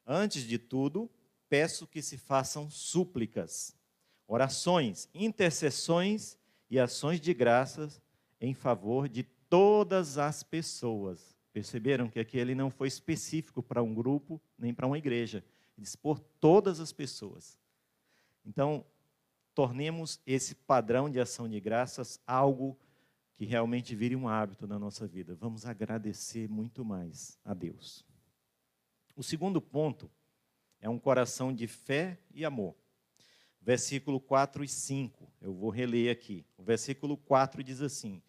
Antes 0.06 0.44
de 0.44 0.58
tudo, 0.58 1.10
peço 1.50 1.88
que 1.88 2.02
se 2.02 2.18
façam 2.18 2.70
súplicas, 2.70 3.76
orações, 4.28 5.10
intercessões 5.14 6.38
e 6.70 6.80
ações 6.80 7.20
de 7.20 7.34
graças 7.34 8.02
em 8.40 8.54
favor 8.54 9.08
de 9.08 9.24
todas 9.50 10.18
as 10.18 10.44
pessoas. 10.44 11.36
Perceberam 11.54 12.10
que 12.10 12.20
aqui 12.20 12.38
ele 12.38 12.56
não 12.56 12.72
foi 12.72 12.88
específico 12.88 13.62
para 13.62 13.84
um 13.84 13.94
grupo 13.94 14.42
nem 14.58 14.74
para 14.74 14.88
uma 14.88 14.98
igreja. 14.98 15.38
Ele 15.78 15.86
diz 15.86 15.96
por 15.96 16.20
todas 16.20 16.80
as 16.80 16.92
pessoas. 16.92 17.58
Então, 18.44 18.84
tornemos 19.54 20.20
esse 20.26 20.56
padrão 20.56 21.10
de 21.10 21.20
ação 21.20 21.48
de 21.48 21.60
graças 21.60 22.20
algo 22.26 22.78
que 23.36 23.46
realmente 23.46 23.96
vire 23.96 24.16
um 24.16 24.28
hábito 24.28 24.68
na 24.68 24.80
nossa 24.80 25.08
vida. 25.08 25.36
Vamos 25.36 25.66
agradecer 25.66 26.50
muito 26.50 26.84
mais 26.84 27.40
a 27.46 27.54
Deus. 27.54 28.04
O 29.16 29.24
segundo 29.24 29.62
ponto 29.62 30.10
é 30.80 30.90
um 30.90 31.00
coração 31.00 31.54
de 31.54 31.68
fé 31.68 32.20
e 32.34 32.44
amor. 32.44 32.76
Versículo 33.62 34.20
4 34.20 34.64
e 34.64 34.68
5, 34.68 35.32
eu 35.40 35.54
vou 35.54 35.70
reler 35.70 36.12
aqui. 36.12 36.46
O 36.58 36.64
versículo 36.64 37.16
4 37.16 37.64
diz 37.64 37.82
assim: 37.82 38.22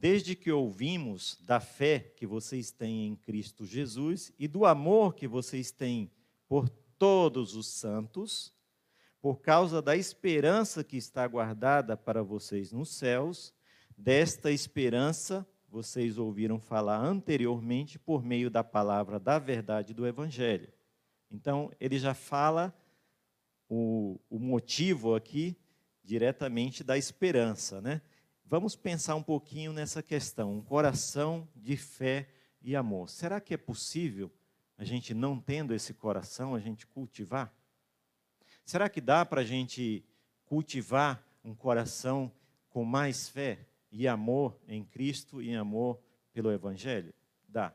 Desde 0.00 0.34
que 0.34 0.50
ouvimos 0.50 1.36
da 1.42 1.60
fé 1.60 1.98
que 2.16 2.26
vocês 2.26 2.70
têm 2.70 3.08
em 3.08 3.14
Cristo 3.14 3.66
Jesus 3.66 4.32
e 4.38 4.48
do 4.48 4.64
amor 4.64 5.14
que 5.14 5.28
vocês 5.28 5.70
têm 5.70 6.10
por 6.48 6.70
todos 6.98 7.54
os 7.54 7.66
santos, 7.66 8.50
por 9.20 9.42
causa 9.42 9.82
da 9.82 9.94
esperança 9.94 10.82
que 10.82 10.96
está 10.96 11.28
guardada 11.28 11.98
para 11.98 12.22
vocês 12.22 12.72
nos 12.72 12.96
céus, 12.96 13.52
desta 13.94 14.50
esperança 14.50 15.46
vocês 15.68 16.16
ouviram 16.16 16.58
falar 16.58 16.96
anteriormente 16.96 17.98
por 17.98 18.24
meio 18.24 18.48
da 18.48 18.64
palavra 18.64 19.20
da 19.20 19.38
verdade 19.38 19.92
do 19.92 20.06
Evangelho. 20.06 20.72
Então, 21.30 21.70
ele 21.78 21.98
já 21.98 22.14
fala 22.14 22.74
o, 23.68 24.18
o 24.30 24.38
motivo 24.38 25.14
aqui 25.14 25.58
diretamente 26.02 26.82
da 26.82 26.96
esperança, 26.96 27.82
né? 27.82 28.00
Vamos 28.50 28.74
pensar 28.74 29.14
um 29.14 29.22
pouquinho 29.22 29.72
nessa 29.72 30.02
questão, 30.02 30.52
um 30.56 30.60
coração 30.60 31.46
de 31.54 31.76
fé 31.76 32.28
e 32.60 32.74
amor. 32.74 33.08
Será 33.08 33.40
que 33.40 33.54
é 33.54 33.56
possível 33.56 34.28
a 34.76 34.82
gente 34.82 35.14
não 35.14 35.38
tendo 35.38 35.72
esse 35.72 35.94
coração, 35.94 36.52
a 36.52 36.58
gente 36.58 36.84
cultivar? 36.84 37.54
Será 38.64 38.88
que 38.88 39.00
dá 39.00 39.24
para 39.24 39.42
a 39.42 39.44
gente 39.44 40.04
cultivar 40.46 41.24
um 41.44 41.54
coração 41.54 42.32
com 42.70 42.84
mais 42.84 43.28
fé 43.28 43.68
e 43.88 44.08
amor 44.08 44.58
em 44.66 44.82
Cristo 44.82 45.40
e 45.40 45.54
amor 45.54 46.00
pelo 46.32 46.50
Evangelho? 46.50 47.14
Dá. 47.48 47.72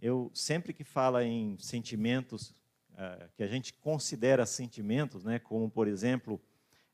Eu 0.00 0.30
sempre 0.32 0.72
que 0.72 0.82
falo 0.82 1.20
em 1.20 1.58
sentimentos 1.58 2.52
uh, 2.92 3.28
que 3.36 3.42
a 3.42 3.46
gente 3.46 3.74
considera 3.74 4.46
sentimentos, 4.46 5.24
né, 5.24 5.38
como 5.38 5.70
por 5.70 5.86
exemplo 5.86 6.40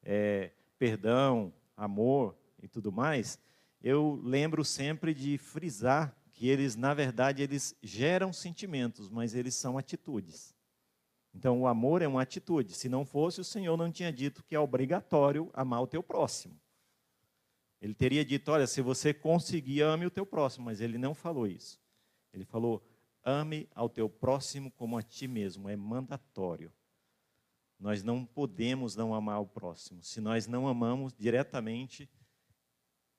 é, 0.02 0.50
perdão, 0.76 1.54
amor 1.76 2.36
e 2.62 2.68
tudo 2.68 2.90
mais, 2.90 3.38
eu 3.82 4.20
lembro 4.24 4.64
sempre 4.64 5.12
de 5.12 5.38
frisar 5.38 6.16
que 6.32 6.48
eles, 6.48 6.76
na 6.76 6.92
verdade, 6.92 7.42
eles 7.42 7.74
geram 7.82 8.32
sentimentos, 8.32 9.08
mas 9.08 9.34
eles 9.34 9.54
são 9.54 9.78
atitudes. 9.78 10.54
Então, 11.34 11.60
o 11.60 11.66
amor 11.66 12.02
é 12.02 12.08
uma 12.08 12.22
atitude. 12.22 12.74
Se 12.74 12.88
não 12.88 13.04
fosse, 13.04 13.40
o 13.40 13.44
Senhor 13.44 13.76
não 13.76 13.92
tinha 13.92 14.12
dito 14.12 14.42
que 14.42 14.54
é 14.54 14.60
obrigatório 14.60 15.50
amar 15.52 15.82
o 15.82 15.86
teu 15.86 16.02
próximo. 16.02 16.58
Ele 17.80 17.94
teria 17.94 18.24
dito: 18.24 18.50
olha, 18.50 18.66
se 18.66 18.80
você 18.80 19.12
conseguir, 19.12 19.82
ame 19.82 20.06
o 20.06 20.10
teu 20.10 20.24
próximo. 20.24 20.64
Mas 20.64 20.80
ele 20.80 20.98
não 20.98 21.14
falou 21.14 21.46
isso. 21.46 21.78
Ele 22.32 22.44
falou: 22.44 22.82
ame 23.22 23.68
ao 23.74 23.88
teu 23.88 24.08
próximo 24.08 24.70
como 24.70 24.96
a 24.96 25.02
ti 25.02 25.28
mesmo. 25.28 25.68
É 25.68 25.76
mandatório. 25.76 26.72
Nós 27.78 28.02
não 28.02 28.24
podemos 28.24 28.96
não 28.96 29.14
amar 29.14 29.40
o 29.40 29.46
próximo. 29.46 30.02
Se 30.02 30.20
nós 30.20 30.46
não 30.46 30.66
amamos 30.66 31.12
diretamente, 31.12 32.08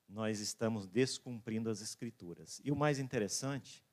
nós 0.10 0.40
estamos 0.40 0.88
descumprindo 0.88 1.70
as 1.70 1.82
Escrituras. 1.82 2.62
E 2.64 2.72
o 2.72 2.76
mais 2.76 3.00
interessante 3.00 3.86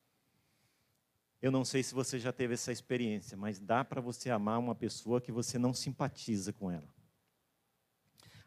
eu 1.44 1.50
não 1.50 1.62
sei 1.62 1.83
se 1.83 1.92
você 1.92 2.18
já 2.18 2.33
teve 2.33 2.54
essa 2.54 2.73
experiência, 2.73 3.37
mas 3.37 3.61
dá 3.61 3.85
para 3.85 4.00
você 4.00 4.30
amar 4.30 4.59
uma 4.59 4.75
pessoa 4.75 5.21
que 5.21 5.30
você 5.30 5.59
não 5.59 5.75
simpatiza 5.75 6.54
com 6.54 6.71
ela. 6.71 6.88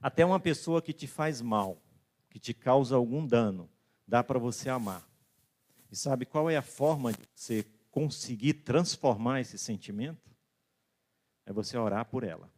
Até 0.01 0.25
uma 0.25 0.39
pessoa 0.39 0.81
que 0.81 0.91
te 0.91 1.05
faz 1.05 1.39
mal, 1.39 1.79
que 2.27 2.39
te 2.39 2.55
causa 2.55 2.95
algum 2.95 3.23
dano, 3.23 3.69
dá 4.07 4.23
para 4.23 4.39
você 4.39 4.67
amar. 4.67 5.07
E 5.91 5.95
sabe 5.95 6.25
qual 6.25 6.49
é 6.49 6.57
a 6.57 6.63
forma 6.63 7.13
de 7.13 7.19
você 7.35 7.63
conseguir 7.91 8.55
transformar 8.55 9.41
esse 9.41 9.59
sentimento? 9.59 10.35
É 11.47 11.53
você 11.53 11.77
orar 11.77 12.03
por 12.05 12.25
ela. 12.25 12.51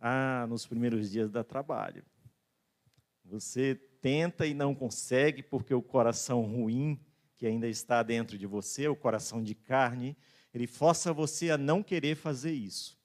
Ah, 0.00 0.46
nos 0.48 0.66
primeiros 0.66 1.10
dias 1.10 1.30
da 1.30 1.44
trabalho. 1.44 2.02
Você 3.26 3.74
tenta 4.00 4.46
e 4.46 4.54
não 4.54 4.74
consegue 4.74 5.42
porque 5.42 5.74
o 5.74 5.82
coração 5.82 6.40
ruim 6.40 6.98
que 7.36 7.46
ainda 7.46 7.68
está 7.68 8.02
dentro 8.02 8.38
de 8.38 8.46
você, 8.46 8.88
o 8.88 8.96
coração 8.96 9.42
de 9.42 9.54
carne, 9.54 10.16
ele 10.54 10.66
força 10.66 11.12
você 11.12 11.50
a 11.50 11.58
não 11.58 11.82
querer 11.82 12.16
fazer 12.16 12.52
isso. 12.52 12.98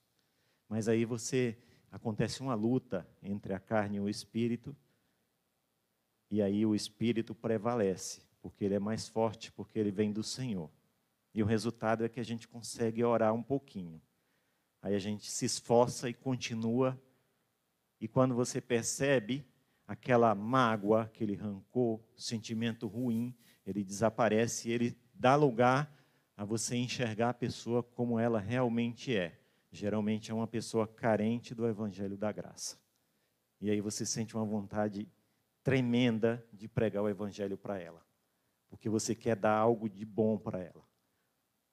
Mas 0.66 0.88
aí 0.88 1.04
você 1.04 1.58
acontece 1.92 2.40
uma 2.40 2.54
luta 2.54 3.06
entre 3.22 3.52
a 3.52 3.60
carne 3.60 3.98
e 3.98 4.00
o 4.00 4.08
espírito, 4.08 4.74
e 6.30 6.40
aí 6.40 6.64
o 6.64 6.74
espírito 6.74 7.34
prevalece, 7.34 8.22
porque 8.40 8.64
ele 8.64 8.76
é 8.76 8.78
mais 8.78 9.08
forte, 9.08 9.52
porque 9.52 9.78
ele 9.78 9.90
vem 9.90 10.10
do 10.10 10.22
Senhor. 10.22 10.70
E 11.34 11.42
o 11.42 11.46
resultado 11.46 12.02
é 12.02 12.08
que 12.08 12.20
a 12.20 12.24
gente 12.24 12.48
consegue 12.48 13.04
orar 13.04 13.34
um 13.34 13.42
pouquinho. 13.42 14.00
Aí 14.82 14.94
a 14.94 14.98
gente 14.98 15.30
se 15.30 15.44
esforça 15.44 16.08
e 16.08 16.14
continua. 16.14 17.00
E 18.00 18.08
quando 18.08 18.34
você 18.34 18.60
percebe 18.60 19.46
aquela 19.86 20.34
mágoa, 20.34 21.02
aquele 21.02 21.34
rancor, 21.34 22.00
sentimento 22.16 22.86
ruim, 22.86 23.34
ele 23.66 23.84
desaparece 23.84 24.68
e 24.68 24.72
ele 24.72 24.98
dá 25.12 25.36
lugar 25.36 25.92
a 26.36 26.44
você 26.44 26.76
enxergar 26.76 27.30
a 27.30 27.34
pessoa 27.34 27.82
como 27.82 28.18
ela 28.18 28.40
realmente 28.40 29.14
é. 29.14 29.38
Geralmente 29.70 30.30
é 30.30 30.34
uma 30.34 30.46
pessoa 30.46 30.86
carente 30.86 31.54
do 31.54 31.66
evangelho 31.66 32.16
da 32.16 32.32
graça. 32.32 32.78
E 33.60 33.70
aí 33.70 33.80
você 33.80 34.06
sente 34.06 34.34
uma 34.34 34.44
vontade 34.44 35.06
tremenda 35.62 36.44
de 36.52 36.66
pregar 36.66 37.02
o 37.02 37.08
evangelho 37.08 37.58
para 37.58 37.78
ela, 37.78 38.04
porque 38.68 38.88
você 38.88 39.14
quer 39.14 39.36
dar 39.36 39.54
algo 39.54 39.88
de 39.88 40.04
bom 40.04 40.38
para 40.38 40.58
ela. 40.58 40.82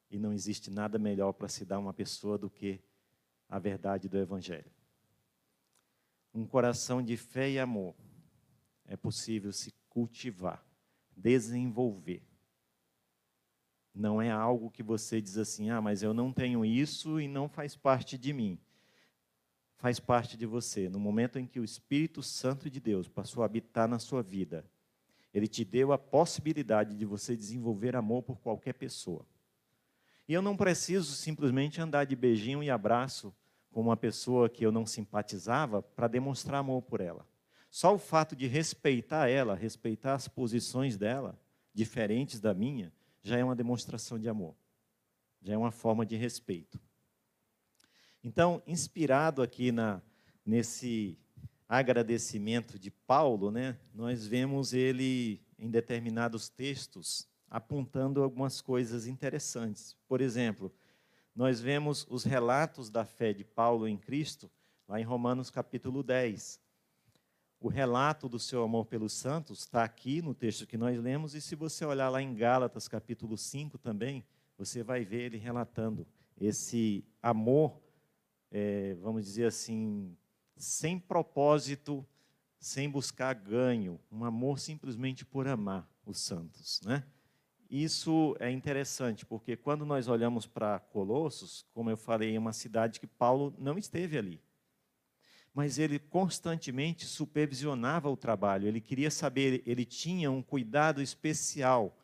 E 0.09 0.19
não 0.19 0.33
existe 0.33 0.69
nada 0.69 0.99
melhor 0.99 1.33
para 1.33 1.47
se 1.47 1.65
dar 1.65 1.79
uma 1.79 1.93
pessoa 1.93 2.37
do 2.37 2.49
que 2.49 2.81
a 3.49 3.59
verdade 3.59 4.09
do 4.09 4.17
evangelho. 4.17 4.71
Um 6.33 6.45
coração 6.45 7.01
de 7.01 7.17
fé 7.17 7.49
e 7.49 7.59
amor 7.59 7.95
é 8.85 8.95
possível 8.95 9.51
se 9.51 9.73
cultivar, 9.89 10.63
desenvolver. 11.15 12.23
Não 13.93 14.21
é 14.21 14.29
algo 14.29 14.69
que 14.69 14.83
você 14.83 15.21
diz 15.21 15.37
assim: 15.37 15.69
"Ah, 15.69 15.81
mas 15.81 16.03
eu 16.03 16.13
não 16.13 16.31
tenho 16.31 16.63
isso 16.63 17.19
e 17.19 17.27
não 17.27 17.49
faz 17.49 17.75
parte 17.75 18.17
de 18.17 18.31
mim" 18.33 18.59
faz 19.77 19.99
parte 19.99 20.35
de 20.35 20.45
você. 20.45 20.89
No 20.89 20.99
momento 20.99 21.39
em 21.39 21.45
que 21.45 21.59
o 21.59 21.63
Espírito 21.63 22.21
Santo 22.21 22.69
de 22.69 22.79
Deus 22.79 23.07
passou 23.07 23.43
a 23.43 23.45
habitar 23.45 23.87
na 23.87 23.99
sua 23.99 24.21
vida, 24.21 24.65
ele 25.33 25.47
te 25.47 25.63
deu 25.63 25.91
a 25.91 25.97
possibilidade 25.97 26.95
de 26.95 27.05
você 27.05 27.37
desenvolver 27.37 27.95
amor 27.95 28.23
por 28.23 28.39
qualquer 28.39 28.73
pessoa. 28.73 29.25
E 30.27 30.33
eu 30.33 30.41
não 30.41 30.57
preciso 30.57 31.13
simplesmente 31.13 31.79
andar 31.79 32.05
de 32.05 32.15
beijinho 32.15 32.61
e 32.61 32.69
abraço 32.69 33.33
com 33.71 33.81
uma 33.81 33.95
pessoa 33.95 34.49
que 34.49 34.65
eu 34.65 34.71
não 34.71 34.85
simpatizava 34.85 35.81
para 35.81 36.07
demonstrar 36.07 36.59
amor 36.59 36.81
por 36.81 36.99
ela. 36.99 37.25
Só 37.69 37.93
o 37.93 37.99
fato 37.99 38.35
de 38.35 38.47
respeitar 38.47 39.29
ela, 39.29 39.55
respeitar 39.55 40.15
as 40.15 40.27
posições 40.27 40.97
dela, 40.97 41.39
diferentes 41.73 42.39
da 42.39 42.53
minha, 42.53 42.91
já 43.21 43.37
é 43.37 43.43
uma 43.43 43.55
demonstração 43.55 44.17
de 44.19 44.27
amor. 44.27 44.55
Já 45.41 45.53
é 45.53 45.57
uma 45.57 45.71
forma 45.71 46.05
de 46.05 46.15
respeito. 46.15 46.79
Então, 48.23 48.61
inspirado 48.65 49.41
aqui 49.41 49.71
na, 49.71 50.01
nesse 50.45 51.17
agradecimento 51.69 52.79
de 52.79 52.89
Paulo, 52.89 53.51
né, 53.51 53.77
nós 53.93 54.25
vemos 54.25 54.73
ele 54.73 55.41
em 55.59 55.69
determinados 55.69 56.49
textos 56.49 57.27
apontando 57.49 58.23
algumas 58.23 58.61
coisas 58.61 59.07
interessantes. 59.07 59.95
Por 60.07 60.21
exemplo, 60.21 60.73
nós 61.35 61.59
vemos 61.59 62.05
os 62.09 62.23
relatos 62.23 62.89
da 62.89 63.05
fé 63.05 63.33
de 63.33 63.43
Paulo 63.43 63.87
em 63.87 63.97
Cristo, 63.97 64.49
lá 64.87 64.99
em 64.99 65.03
Romanos 65.03 65.49
capítulo 65.49 66.03
10. 66.03 66.59
O 67.59 67.67
relato 67.67 68.29
do 68.29 68.39
seu 68.39 68.63
amor 68.63 68.85
pelos 68.85 69.13
santos 69.13 69.59
está 69.59 69.83
aqui 69.83 70.21
no 70.21 70.33
texto 70.33 70.67
que 70.67 70.77
nós 70.77 70.99
lemos, 70.99 71.33
e 71.33 71.41
se 71.41 71.55
você 71.55 71.85
olhar 71.85 72.09
lá 72.09 72.21
em 72.21 72.35
Gálatas 72.35 72.87
capítulo 72.87 73.37
5 73.37 73.77
também, 73.77 74.23
você 74.57 74.83
vai 74.83 75.03
ver 75.03 75.21
ele 75.21 75.37
relatando 75.37 76.07
esse 76.39 77.03
amor 77.21 77.81
é, 78.51 78.95
vamos 78.95 79.25
dizer 79.25 79.45
assim, 79.45 80.15
sem 80.55 80.99
propósito, 80.99 82.05
sem 82.59 82.89
buscar 82.89 83.33
ganho, 83.33 83.99
um 84.11 84.23
amor 84.23 84.59
simplesmente 84.59 85.25
por 85.25 85.47
amar 85.47 85.89
os 86.05 86.19
santos, 86.19 86.81
né? 86.81 87.03
Isso 87.69 88.35
é 88.39 88.49
interessante, 88.49 89.25
porque 89.25 89.57
quando 89.57 89.85
nós 89.85 90.07
olhamos 90.07 90.47
para 90.47 90.79
Colossos, 90.79 91.65
como 91.73 91.89
eu 91.89 91.97
falei, 91.97 92.35
é 92.35 92.39
uma 92.39 92.53
cidade 92.53 92.99
que 92.99 93.07
Paulo 93.07 93.53
não 93.57 93.77
esteve 93.77 94.17
ali. 94.17 94.41
Mas 95.53 95.77
ele 95.77 95.99
constantemente 95.99 97.05
supervisionava 97.05 98.09
o 98.09 98.15
trabalho, 98.15 98.67
ele 98.67 98.79
queria 98.79 99.11
saber, 99.11 99.63
ele 99.65 99.83
tinha 99.83 100.31
um 100.31 100.41
cuidado 100.41 101.01
especial 101.01 101.97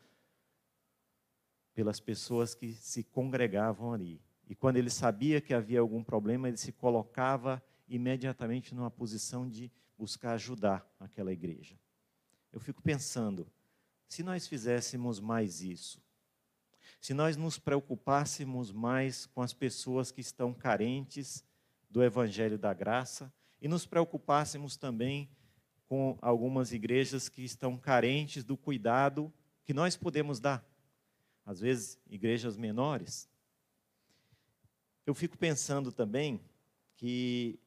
pelas 1.74 1.98
pessoas 1.98 2.54
que 2.54 2.72
se 2.74 3.02
congregavam 3.04 3.92
ali. 3.92 4.20
E 4.46 4.54
quando 4.54 4.76
ele 4.76 4.90
sabia 4.90 5.40
que 5.40 5.54
havia 5.54 5.80
algum 5.80 6.04
problema, 6.04 6.48
ele 6.48 6.56
se 6.56 6.72
colocava 6.72 7.62
imediatamente 7.88 8.74
numa 8.74 8.90
posição 8.90 9.48
de 9.48 9.70
buscar 9.96 10.32
ajudar 10.32 10.86
aquela 11.00 11.32
igreja. 11.32 11.78
Eu 12.52 12.60
fico 12.60 12.82
pensando, 12.82 13.50
se 14.14 14.22
nós 14.22 14.46
fizéssemos 14.46 15.18
mais 15.18 15.60
isso, 15.60 16.00
se 17.00 17.12
nós 17.12 17.36
nos 17.36 17.58
preocupássemos 17.58 18.70
mais 18.70 19.26
com 19.26 19.42
as 19.42 19.52
pessoas 19.52 20.12
que 20.12 20.20
estão 20.20 20.54
carentes 20.54 21.44
do 21.90 22.00
evangelho 22.00 22.56
da 22.56 22.72
graça 22.72 23.32
e 23.60 23.66
nos 23.66 23.84
preocupássemos 23.84 24.76
também 24.76 25.28
com 25.88 26.16
algumas 26.22 26.70
igrejas 26.70 27.28
que 27.28 27.42
estão 27.42 27.76
carentes 27.76 28.44
do 28.44 28.56
cuidado 28.56 29.34
que 29.64 29.74
nós 29.74 29.96
podemos 29.96 30.38
dar. 30.38 30.64
Às 31.44 31.58
vezes, 31.58 31.98
igrejas 32.06 32.56
menores, 32.56 33.28
eu 35.04 35.12
fico 35.12 35.36
pensando 35.36 35.90
também 35.90 36.40
que 36.94 37.58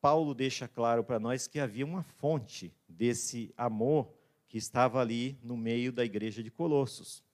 Paulo 0.00 0.32
deixa 0.32 0.66
claro 0.66 1.04
para 1.04 1.20
nós 1.20 1.46
que 1.46 1.60
havia 1.60 1.84
uma 1.84 2.02
fonte 2.02 2.72
desse 2.88 3.52
amor 3.54 4.16
que 4.48 4.58
estava 4.58 5.00
ali 5.00 5.38
no 5.42 5.56
meio 5.56 5.92
da 5.92 6.04
igreja 6.04 6.42
de 6.42 6.50
Colossos. 6.50 7.24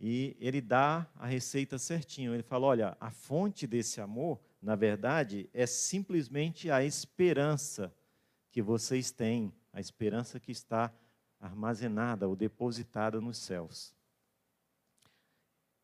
E 0.00 0.36
ele 0.40 0.60
dá 0.60 1.06
a 1.16 1.26
receita 1.26 1.78
certinho. 1.78 2.34
Ele 2.34 2.42
fala: 2.42 2.66
olha, 2.66 2.96
a 3.00 3.10
fonte 3.10 3.66
desse 3.66 4.00
amor, 4.00 4.40
na 4.62 4.74
verdade, 4.74 5.48
é 5.52 5.66
simplesmente 5.66 6.70
a 6.70 6.84
esperança 6.84 7.94
que 8.50 8.62
vocês 8.62 9.10
têm, 9.10 9.52
a 9.72 9.80
esperança 9.80 10.40
que 10.40 10.52
está 10.52 10.92
armazenada 11.38 12.28
ou 12.28 12.34
depositada 12.34 13.20
nos 13.20 13.38
céus 13.38 13.94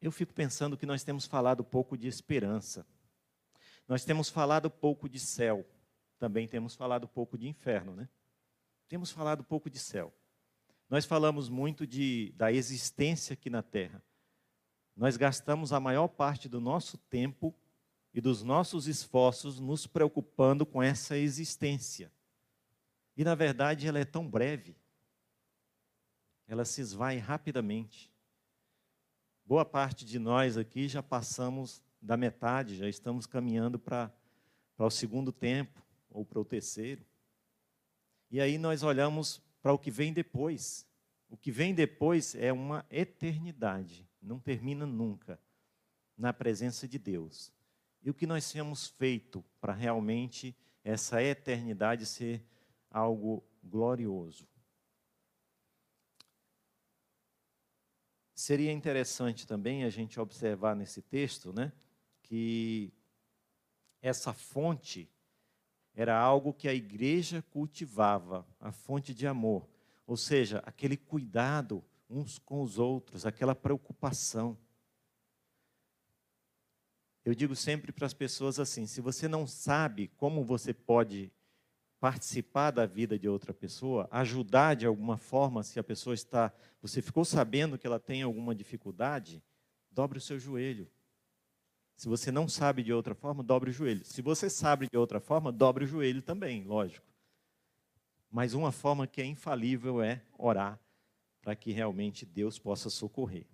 eu 0.00 0.12
fico 0.12 0.32
pensando 0.32 0.76
que 0.76 0.86
nós 0.86 1.02
temos 1.02 1.26
falado 1.26 1.64
pouco 1.64 1.96
de 1.96 2.06
esperança. 2.06 2.86
Nós 3.88 4.04
temos 4.04 4.28
falado 4.28 4.70
pouco 4.70 5.08
de 5.08 5.18
céu. 5.18 5.66
Também 6.18 6.46
temos 6.46 6.74
falado 6.74 7.08
pouco 7.08 7.36
de 7.36 7.48
inferno, 7.48 7.94
né? 7.94 8.08
Temos 8.88 9.10
falado 9.10 9.42
pouco 9.42 9.68
de 9.68 9.78
céu. 9.78 10.14
Nós 10.88 11.04
falamos 11.04 11.48
muito 11.48 11.86
de, 11.86 12.32
da 12.36 12.52
existência 12.52 13.34
aqui 13.34 13.50
na 13.50 13.62
terra. 13.62 14.02
Nós 14.94 15.16
gastamos 15.16 15.72
a 15.72 15.80
maior 15.80 16.08
parte 16.08 16.48
do 16.48 16.60
nosso 16.60 16.96
tempo 16.96 17.54
e 18.14 18.20
dos 18.20 18.42
nossos 18.42 18.86
esforços 18.86 19.60
nos 19.60 19.86
preocupando 19.86 20.64
com 20.64 20.82
essa 20.82 21.18
existência. 21.18 22.10
E, 23.16 23.24
na 23.24 23.34
verdade, 23.34 23.86
ela 23.86 23.98
é 23.98 24.04
tão 24.04 24.26
breve. 24.28 24.76
Ela 26.46 26.64
se 26.64 26.80
esvai 26.80 27.18
rapidamente. 27.18 28.10
Boa 29.44 29.64
parte 29.64 30.04
de 30.04 30.18
nós 30.18 30.56
aqui 30.56 30.88
já 30.88 31.02
passamos 31.02 31.82
da 32.00 32.16
metade, 32.16 32.76
já 32.76 32.88
estamos 32.88 33.26
caminhando 33.26 33.78
para 33.78 34.12
o 34.78 34.90
segundo 34.90 35.32
tempo 35.32 35.84
ou 36.08 36.24
para 36.24 36.40
o 36.40 36.44
terceiro. 36.44 37.04
E 38.36 38.40
aí 38.42 38.58
nós 38.58 38.82
olhamos 38.82 39.40
para 39.62 39.72
o 39.72 39.78
que 39.78 39.90
vem 39.90 40.12
depois. 40.12 40.86
O 41.26 41.38
que 41.38 41.50
vem 41.50 41.74
depois 41.74 42.34
é 42.34 42.52
uma 42.52 42.84
eternidade, 42.90 44.06
não 44.20 44.38
termina 44.38 44.84
nunca 44.84 45.40
na 46.18 46.34
presença 46.34 46.86
de 46.86 46.98
Deus. 46.98 47.50
E 48.02 48.10
o 48.10 48.14
que 48.14 48.26
nós 48.26 48.52
temos 48.52 48.88
feito 48.88 49.42
para 49.58 49.72
realmente 49.72 50.54
essa 50.84 51.22
eternidade 51.22 52.04
ser 52.04 52.44
algo 52.90 53.42
glorioso? 53.64 54.46
Seria 58.34 58.70
interessante 58.70 59.46
também 59.46 59.82
a 59.82 59.88
gente 59.88 60.20
observar 60.20 60.76
nesse 60.76 61.00
texto, 61.00 61.54
né, 61.54 61.72
que 62.20 62.92
essa 64.02 64.34
fonte 64.34 65.10
era 65.96 66.16
algo 66.16 66.52
que 66.52 66.68
a 66.68 66.74
igreja 66.74 67.42
cultivava, 67.50 68.46
a 68.60 68.70
fonte 68.70 69.14
de 69.14 69.26
amor, 69.26 69.66
ou 70.06 70.16
seja, 70.16 70.62
aquele 70.66 70.96
cuidado 70.96 71.82
uns 72.08 72.38
com 72.38 72.60
os 72.60 72.78
outros, 72.78 73.24
aquela 73.24 73.54
preocupação. 73.54 74.56
Eu 77.24 77.34
digo 77.34 77.56
sempre 77.56 77.90
para 77.90 78.06
as 78.06 78.14
pessoas 78.14 78.60
assim: 78.60 78.86
se 78.86 79.00
você 79.00 79.26
não 79.26 79.46
sabe 79.46 80.08
como 80.16 80.44
você 80.44 80.72
pode 80.72 81.32
participar 81.98 82.70
da 82.70 82.84
vida 82.84 83.18
de 83.18 83.26
outra 83.26 83.54
pessoa, 83.54 84.06
ajudar 84.12 84.76
de 84.76 84.86
alguma 84.86 85.16
forma, 85.16 85.62
se 85.62 85.80
a 85.80 85.82
pessoa 85.82 86.14
está, 86.14 86.52
você 86.80 87.00
ficou 87.00 87.24
sabendo 87.24 87.78
que 87.78 87.86
ela 87.86 87.98
tem 87.98 88.22
alguma 88.22 88.54
dificuldade, 88.54 89.42
dobre 89.90 90.18
o 90.18 90.20
seu 90.20 90.38
joelho. 90.38 90.88
Se 91.96 92.08
você 92.08 92.30
não 92.30 92.46
sabe 92.46 92.82
de 92.82 92.92
outra 92.92 93.14
forma, 93.14 93.42
dobre 93.42 93.70
o 93.70 93.72
joelho. 93.72 94.04
Se 94.04 94.20
você 94.20 94.50
sabe 94.50 94.86
de 94.88 94.98
outra 94.98 95.18
forma, 95.18 95.50
dobre 95.50 95.84
o 95.84 95.88
joelho 95.88 96.20
também, 96.20 96.62
lógico. 96.62 97.06
Mas 98.30 98.52
uma 98.52 98.70
forma 98.70 99.06
que 99.06 99.22
é 99.22 99.24
infalível 99.24 100.02
é 100.02 100.22
orar 100.36 100.78
para 101.40 101.56
que 101.56 101.72
realmente 101.72 102.26
Deus 102.26 102.58
possa 102.58 102.90
socorrer. 102.90 103.46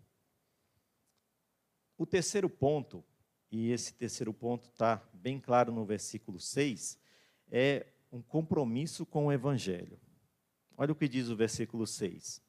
O 1.96 2.04
terceiro 2.04 2.50
ponto, 2.50 3.04
e 3.48 3.70
esse 3.70 3.94
terceiro 3.94 4.34
ponto 4.34 4.68
está 4.68 5.00
bem 5.12 5.38
claro 5.38 5.70
no 5.70 5.84
versículo 5.84 6.40
6, 6.40 6.98
é 7.48 7.86
um 8.10 8.20
compromisso 8.20 9.06
com 9.06 9.26
o 9.26 9.32
Evangelho. 9.32 10.00
Olha 10.76 10.90
o 10.90 10.96
que 10.96 11.06
diz 11.06 11.28
o 11.28 11.36
versículo 11.36 11.86
6. 11.86 12.42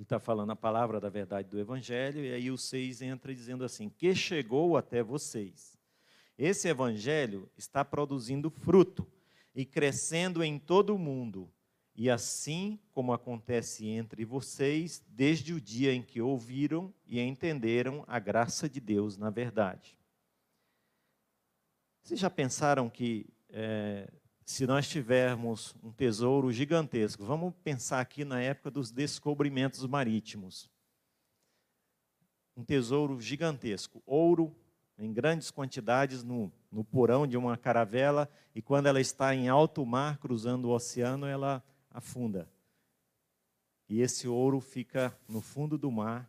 Ele 0.00 0.06
está 0.06 0.18
falando 0.18 0.48
a 0.48 0.56
palavra 0.56 0.98
da 0.98 1.10
verdade 1.10 1.50
do 1.50 1.60
Evangelho, 1.60 2.24
e 2.24 2.32
aí 2.32 2.50
o 2.50 2.56
6 2.56 3.02
entra 3.02 3.34
dizendo 3.34 3.64
assim: 3.64 3.90
que 3.90 4.14
chegou 4.14 4.78
até 4.78 5.02
vocês. 5.02 5.78
Esse 6.38 6.68
Evangelho 6.68 7.50
está 7.54 7.84
produzindo 7.84 8.48
fruto 8.48 9.06
e 9.54 9.66
crescendo 9.66 10.42
em 10.42 10.58
todo 10.58 10.94
o 10.94 10.98
mundo, 10.98 11.52
e 11.94 12.08
assim 12.08 12.80
como 12.94 13.12
acontece 13.12 13.88
entre 13.88 14.24
vocês, 14.24 15.04
desde 15.06 15.52
o 15.52 15.60
dia 15.60 15.92
em 15.92 16.00
que 16.00 16.18
ouviram 16.18 16.94
e 17.06 17.20
entenderam 17.20 18.02
a 18.06 18.18
graça 18.18 18.70
de 18.70 18.80
Deus 18.80 19.18
na 19.18 19.28
verdade. 19.28 19.98
Vocês 22.02 22.18
já 22.18 22.30
pensaram 22.30 22.88
que 22.88 23.26
é, 23.50 24.10
se 24.50 24.66
nós 24.66 24.88
tivermos 24.88 25.76
um 25.80 25.92
tesouro 25.92 26.52
gigantesco, 26.52 27.24
vamos 27.24 27.54
pensar 27.62 28.00
aqui 28.00 28.24
na 28.24 28.40
época 28.40 28.68
dos 28.68 28.90
descobrimentos 28.90 29.86
marítimos. 29.86 30.68
Um 32.56 32.64
tesouro 32.64 33.20
gigantesco, 33.20 34.02
ouro 34.04 34.52
em 34.98 35.12
grandes 35.12 35.52
quantidades 35.52 36.24
no, 36.24 36.52
no 36.70 36.82
porão 36.82 37.28
de 37.28 37.36
uma 37.36 37.56
caravela, 37.56 38.28
e 38.52 38.60
quando 38.60 38.86
ela 38.86 39.00
está 39.00 39.32
em 39.32 39.48
alto 39.48 39.86
mar, 39.86 40.18
cruzando 40.18 40.64
o 40.64 40.74
oceano, 40.74 41.26
ela 41.26 41.62
afunda. 41.88 42.50
E 43.88 44.00
esse 44.00 44.26
ouro 44.26 44.60
fica 44.60 45.16
no 45.28 45.40
fundo 45.40 45.78
do 45.78 45.92
mar, 45.92 46.28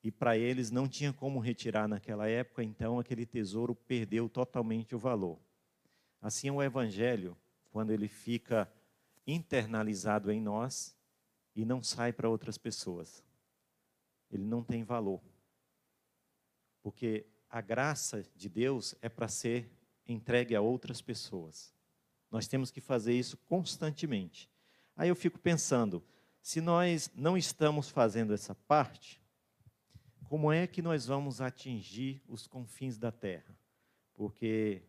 e 0.00 0.12
para 0.12 0.38
eles 0.38 0.70
não 0.70 0.88
tinha 0.88 1.12
como 1.12 1.40
retirar 1.40 1.88
naquela 1.88 2.28
época, 2.28 2.62
então 2.62 3.00
aquele 3.00 3.26
tesouro 3.26 3.74
perdeu 3.74 4.28
totalmente 4.28 4.94
o 4.94 4.98
valor. 4.98 5.44
Assim, 6.20 6.50
o 6.50 6.62
Evangelho, 6.62 7.36
quando 7.70 7.90
ele 7.90 8.08
fica 8.08 8.70
internalizado 9.26 10.30
em 10.30 10.40
nós 10.40 10.96
e 11.54 11.64
não 11.64 11.82
sai 11.82 12.12
para 12.12 12.28
outras 12.28 12.56
pessoas, 12.56 13.22
ele 14.30 14.44
não 14.44 14.62
tem 14.62 14.82
valor. 14.82 15.20
Porque 16.82 17.26
a 17.48 17.60
graça 17.60 18.24
de 18.34 18.48
Deus 18.48 18.94
é 19.00 19.08
para 19.08 19.28
ser 19.28 19.70
entregue 20.06 20.54
a 20.54 20.60
outras 20.60 21.00
pessoas. 21.00 21.74
Nós 22.30 22.46
temos 22.46 22.70
que 22.70 22.80
fazer 22.80 23.14
isso 23.14 23.36
constantemente. 23.38 24.50
Aí 24.96 25.08
eu 25.08 25.16
fico 25.16 25.38
pensando, 25.38 26.02
se 26.42 26.60
nós 26.60 27.10
não 27.14 27.36
estamos 27.36 27.88
fazendo 27.88 28.32
essa 28.32 28.54
parte, 28.54 29.20
como 30.28 30.52
é 30.52 30.66
que 30.66 30.82
nós 30.82 31.06
vamos 31.06 31.40
atingir 31.40 32.22
os 32.28 32.46
confins 32.46 32.98
da 32.98 33.12
terra? 33.12 33.56
Porque 34.14 34.82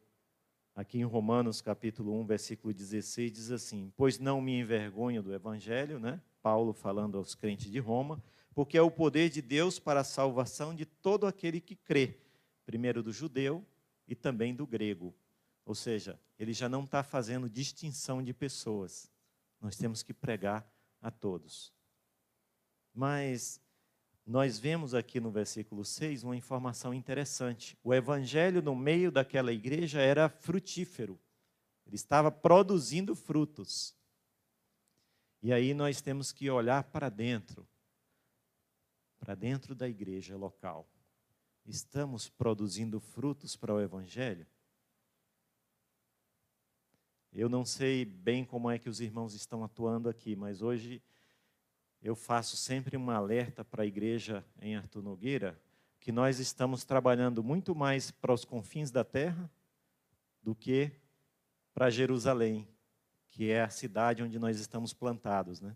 aqui 0.78 1.00
em 1.00 1.04
Romanos 1.04 1.60
capítulo 1.60 2.14
1, 2.22 2.26
versículo 2.28 2.72
16, 2.72 3.32
diz 3.32 3.52
assim: 3.52 3.92
Pois 3.98 4.20
não 4.20 4.40
me 4.40 4.60
envergonho 4.60 5.24
do 5.24 5.34
evangelho, 5.34 6.00
né? 6.00 6.22
Paulo 6.40 6.72
falando 6.72 7.18
aos 7.18 7.34
crentes 7.34 7.72
de 7.72 7.80
Roma, 7.80 8.24
porque 8.54 8.78
é 8.78 8.82
o 8.82 8.92
poder 8.92 9.32
de 9.32 9.42
Deus 9.42 9.80
para 9.80 10.02
a 10.02 10.04
salvação 10.04 10.76
de 10.76 10.86
todo 10.86 11.26
aquele 11.26 11.60
que 11.60 11.76
crê, 11.76 12.20
primeiro 12.64 13.02
do 13.02 13.12
judeu 13.12 13.66
e 14.08 14.14
também 14.14 14.54
do 14.54 14.68
grego. 14.68 15.16
Ou 15.66 15.74
seja, 15.74 16.20
ele 16.38 16.54
já 16.54 16.70
não 16.70 16.84
está 16.84 17.04
fazendo 17.04 17.50
distinção 17.50 18.22
de 18.22 18.32
pessoas. 18.32 19.12
Nós 19.60 19.76
temos 19.76 20.04
que 20.04 20.14
pregar 20.14 20.66
a 21.02 21.10
todos. 21.10 21.74
Mas 22.94 23.60
nós 24.28 24.60
vemos 24.60 24.94
aqui 24.94 25.22
no 25.22 25.32
versículo 25.32 25.86
6 25.86 26.26
uma 26.26 26.36
informação 26.36 26.94
interessante. 26.94 27.78
O 27.82 27.94
evangelho 27.94 28.62
no 28.62 28.76
meio 28.76 29.10
daquela 29.10 29.54
igreja 29.54 30.02
era 30.02 30.28
frutífero. 30.28 31.18
Ele 31.86 31.96
estava 31.96 32.30
produzindo 32.30 33.16
frutos. 33.16 33.96
E 35.42 35.54
aí 35.54 35.74
nós 35.74 36.02
temos 36.02 36.34
que 36.34 36.50
olhar 36.50 36.84
para 36.84 37.08
dentro, 37.08 37.66
para 39.18 39.34
dentro 39.34 39.74
da 39.74 39.88
igreja 39.88 40.36
local. 40.36 40.86
Estamos 41.66 42.28
produzindo 42.28 43.00
frutos 43.00 43.56
para 43.56 43.74
o 43.74 43.80
evangelho? 43.80 44.46
Eu 47.32 47.48
não 47.48 47.64
sei 47.64 48.04
bem 48.04 48.44
como 48.44 48.70
é 48.70 48.78
que 48.78 48.90
os 48.90 49.00
irmãos 49.00 49.34
estão 49.34 49.64
atuando 49.64 50.10
aqui, 50.10 50.36
mas 50.36 50.62
hoje 50.62 51.02
eu 52.02 52.16
faço 52.16 52.56
sempre 52.56 52.96
um 52.96 53.10
alerta 53.10 53.64
para 53.66 53.84
a 53.84 53.86
igreja 53.86 54.46
em 54.62 54.76
Artur 54.76 55.02
Nogueira 55.02 55.60
que 56.00 56.12
nós 56.12 56.40
estamos 56.40 56.86
trabalhando 56.86 57.44
muito 57.44 57.76
mais 57.76 58.12
para 58.12 58.34
os 58.34 58.46
confins 58.46 58.92
da 58.92 59.04
terra 59.04 59.52
do 60.42 60.56
que 60.56 60.92
para 61.74 61.90
Jerusalém, 61.90 62.68
que 63.28 63.52
é 63.52 63.62
a 63.62 63.70
cidade 63.70 64.24
onde 64.24 64.40
nós 64.40 64.60
estamos 64.60 64.94
plantados, 64.94 65.60
né? 65.60 65.76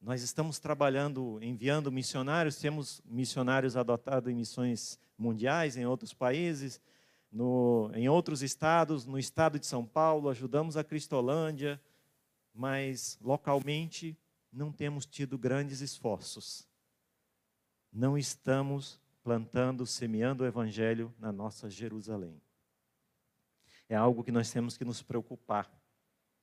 Nós 0.00 0.20
estamos 0.20 0.58
trabalhando, 0.58 1.38
enviando 1.40 1.90
missionários, 1.90 2.56
temos 2.56 3.00
missionários 3.06 3.74
adotados 3.74 4.30
em 4.30 4.36
missões 4.36 5.00
mundiais 5.16 5.78
em 5.78 5.86
outros 5.86 6.12
países, 6.12 6.78
no, 7.32 7.90
em 7.94 8.06
outros 8.06 8.42
estados, 8.42 9.06
no 9.06 9.18
estado 9.18 9.58
de 9.58 9.66
São 9.66 9.82
Paulo, 9.82 10.28
ajudamos 10.28 10.76
a 10.76 10.84
Cristolândia, 10.84 11.80
mas 12.52 13.18
localmente 13.22 14.14
não 14.54 14.72
temos 14.72 15.04
tido 15.04 15.36
grandes 15.36 15.80
esforços. 15.80 16.66
Não 17.92 18.16
estamos 18.16 19.00
plantando, 19.22 19.86
semeando 19.86 20.44
o 20.44 20.46
evangelho 20.46 21.14
na 21.18 21.32
nossa 21.32 21.68
Jerusalém. 21.68 22.40
É 23.88 23.96
algo 23.96 24.22
que 24.22 24.32
nós 24.32 24.50
temos 24.50 24.76
que 24.76 24.84
nos 24.84 25.02
preocupar, 25.02 25.70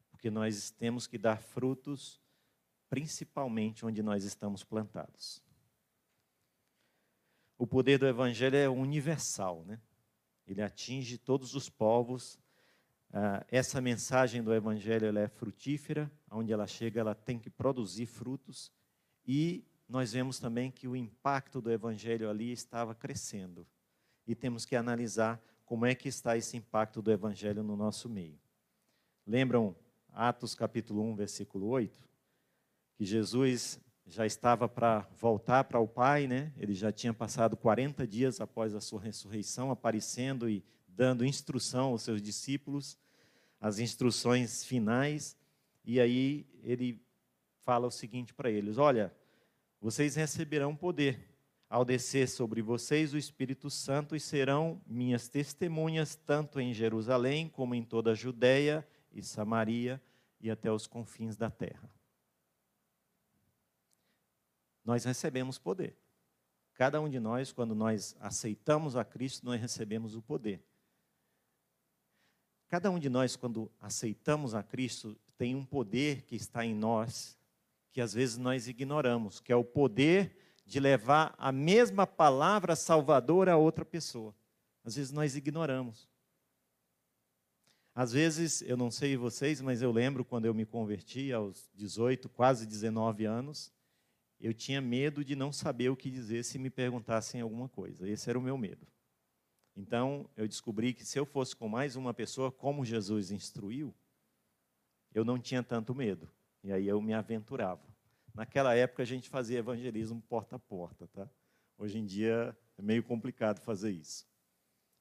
porque 0.09 0.29
nós 0.29 0.71
temos 0.71 1.07
que 1.07 1.17
dar 1.17 1.41
frutos, 1.41 2.21
principalmente 2.89 3.85
onde 3.85 4.03
nós 4.03 4.23
estamos 4.23 4.63
plantados. 4.63 5.43
O 7.57 7.65
poder 7.65 7.97
do 7.97 8.07
evangelho 8.07 8.55
é 8.55 8.69
universal, 8.69 9.63
né? 9.65 9.79
Ele 10.47 10.61
atinge 10.61 11.17
todos 11.17 11.55
os 11.55 11.69
povos, 11.69 12.39
ah, 13.13 13.45
essa 13.49 13.81
mensagem 13.81 14.41
do 14.41 14.53
Evangelho 14.53 15.17
é 15.17 15.27
frutífera, 15.27 16.09
onde 16.31 16.53
ela 16.53 16.65
chega, 16.65 17.01
ela 17.01 17.13
tem 17.13 17.37
que 17.37 17.49
produzir 17.49 18.05
frutos, 18.05 18.71
e 19.25 19.63
nós 19.87 20.13
vemos 20.13 20.39
também 20.39 20.71
que 20.71 20.87
o 20.87 20.95
impacto 20.95 21.61
do 21.61 21.69
Evangelho 21.69 22.29
ali 22.29 22.51
estava 22.51 22.95
crescendo. 22.95 23.67
E 24.25 24.33
temos 24.33 24.65
que 24.65 24.75
analisar 24.75 25.41
como 25.65 25.85
é 25.85 25.93
que 25.93 26.07
está 26.07 26.37
esse 26.37 26.55
impacto 26.55 27.01
do 27.01 27.11
Evangelho 27.11 27.61
no 27.61 27.75
nosso 27.75 28.09
meio. 28.09 28.39
Lembram 29.27 29.75
Atos 30.13 30.55
capítulo 30.55 31.03
1, 31.03 31.15
versículo 31.15 31.67
8? 31.67 32.01
Que 32.95 33.05
Jesus 33.05 33.79
já 34.05 34.25
estava 34.25 34.67
para 34.67 35.07
voltar 35.17 35.65
para 35.65 35.79
o 35.79 35.87
Pai, 35.87 36.27
né? 36.27 36.51
ele 36.57 36.73
já 36.73 36.91
tinha 36.91 37.13
passado 37.13 37.55
40 37.55 38.05
dias 38.07 38.41
após 38.41 38.73
a 38.73 38.81
sua 38.81 39.01
ressurreição, 39.01 39.71
aparecendo 39.71 40.49
e 40.49 40.63
dando 40.87 41.25
instrução 41.25 41.91
aos 41.91 42.01
seus 42.01 42.21
discípulos, 42.21 42.97
as 43.59 43.79
instruções 43.79 44.63
finais, 44.63 45.37
e 45.83 45.99
aí 45.99 46.47
ele 46.63 47.01
fala 47.61 47.87
o 47.87 47.91
seguinte 47.91 48.33
para 48.33 48.49
eles: 48.49 48.77
Olha, 48.77 49.13
vocês 49.79 50.15
receberão 50.15 50.75
poder 50.75 51.29
ao 51.69 51.85
descer 51.85 52.27
sobre 52.27 52.61
vocês 52.61 53.13
o 53.13 53.17
Espírito 53.17 53.69
Santo 53.69 54.15
e 54.15 54.19
serão 54.19 54.81
minhas 54.85 55.29
testemunhas, 55.29 56.15
tanto 56.15 56.59
em 56.59 56.73
Jerusalém 56.73 57.47
como 57.47 57.73
em 57.73 57.83
toda 57.83 58.11
a 58.11 58.15
Judéia 58.15 58.85
e 59.11 59.23
Samaria 59.23 60.01
e 60.39 60.51
até 60.51 60.71
os 60.71 60.85
confins 60.85 61.37
da 61.37 61.49
terra. 61.49 61.89
Nós 64.83 65.05
recebemos 65.05 65.57
poder. 65.57 65.95
Cada 66.73 66.99
um 66.99 67.07
de 67.07 67.19
nós, 67.19 67.53
quando 67.53 67.75
nós 67.75 68.15
aceitamos 68.19 68.95
a 68.95 69.05
Cristo, 69.05 69.45
nós 69.45 69.61
recebemos 69.61 70.15
o 70.15 70.21
poder. 70.21 70.61
Cada 72.67 72.89
um 72.89 72.97
de 72.97 73.09
nós, 73.09 73.35
quando 73.35 73.71
aceitamos 73.79 74.55
a 74.55 74.63
Cristo, 74.63 75.17
tem 75.41 75.55
um 75.55 75.65
poder 75.65 76.21
que 76.21 76.35
está 76.35 76.63
em 76.63 76.75
nós, 76.75 77.35
que 77.91 77.99
às 77.99 78.13
vezes 78.13 78.37
nós 78.37 78.67
ignoramos, 78.67 79.39
que 79.39 79.51
é 79.51 79.55
o 79.55 79.63
poder 79.63 80.37
de 80.67 80.79
levar 80.79 81.33
a 81.35 81.51
mesma 81.51 82.05
palavra 82.05 82.75
salvadora 82.75 83.53
a 83.53 83.57
outra 83.57 83.83
pessoa. 83.83 84.35
Às 84.83 84.97
vezes 84.97 85.11
nós 85.11 85.35
ignoramos. 85.35 86.07
Às 87.95 88.11
vezes, 88.11 88.61
eu 88.61 88.77
não 88.77 88.91
sei 88.91 89.17
vocês, 89.17 89.59
mas 89.61 89.81
eu 89.81 89.91
lembro 89.91 90.23
quando 90.23 90.45
eu 90.45 90.53
me 90.53 90.63
converti 90.63 91.33
aos 91.33 91.71
18, 91.73 92.29
quase 92.29 92.67
19 92.67 93.25
anos, 93.25 93.73
eu 94.39 94.53
tinha 94.53 94.79
medo 94.79 95.25
de 95.25 95.35
não 95.35 95.51
saber 95.51 95.89
o 95.89 95.97
que 95.97 96.11
dizer 96.11 96.45
se 96.45 96.59
me 96.59 96.69
perguntassem 96.69 97.41
alguma 97.41 97.67
coisa. 97.67 98.07
Esse 98.07 98.29
era 98.29 98.37
o 98.37 98.43
meu 98.43 98.59
medo. 98.59 98.85
Então, 99.75 100.29
eu 100.37 100.47
descobri 100.47 100.93
que 100.93 101.03
se 101.03 101.17
eu 101.17 101.25
fosse 101.25 101.55
com 101.55 101.67
mais 101.67 101.95
uma 101.95 102.13
pessoa, 102.13 102.51
como 102.51 102.85
Jesus 102.85 103.31
instruiu, 103.31 103.91
eu 105.13 105.25
não 105.25 105.39
tinha 105.39 105.61
tanto 105.61 105.93
medo. 105.93 106.29
E 106.63 106.71
aí 106.71 106.87
eu 106.87 107.01
me 107.01 107.13
aventurava. 107.13 107.81
Naquela 108.33 108.75
época 108.75 109.03
a 109.03 109.05
gente 109.05 109.29
fazia 109.29 109.59
evangelismo 109.59 110.21
porta 110.29 110.55
a 110.55 110.59
porta, 110.59 111.07
tá? 111.07 111.29
Hoje 111.77 111.97
em 111.97 112.05
dia 112.05 112.55
é 112.77 112.81
meio 112.81 113.03
complicado 113.03 113.59
fazer 113.59 113.91
isso. 113.91 114.25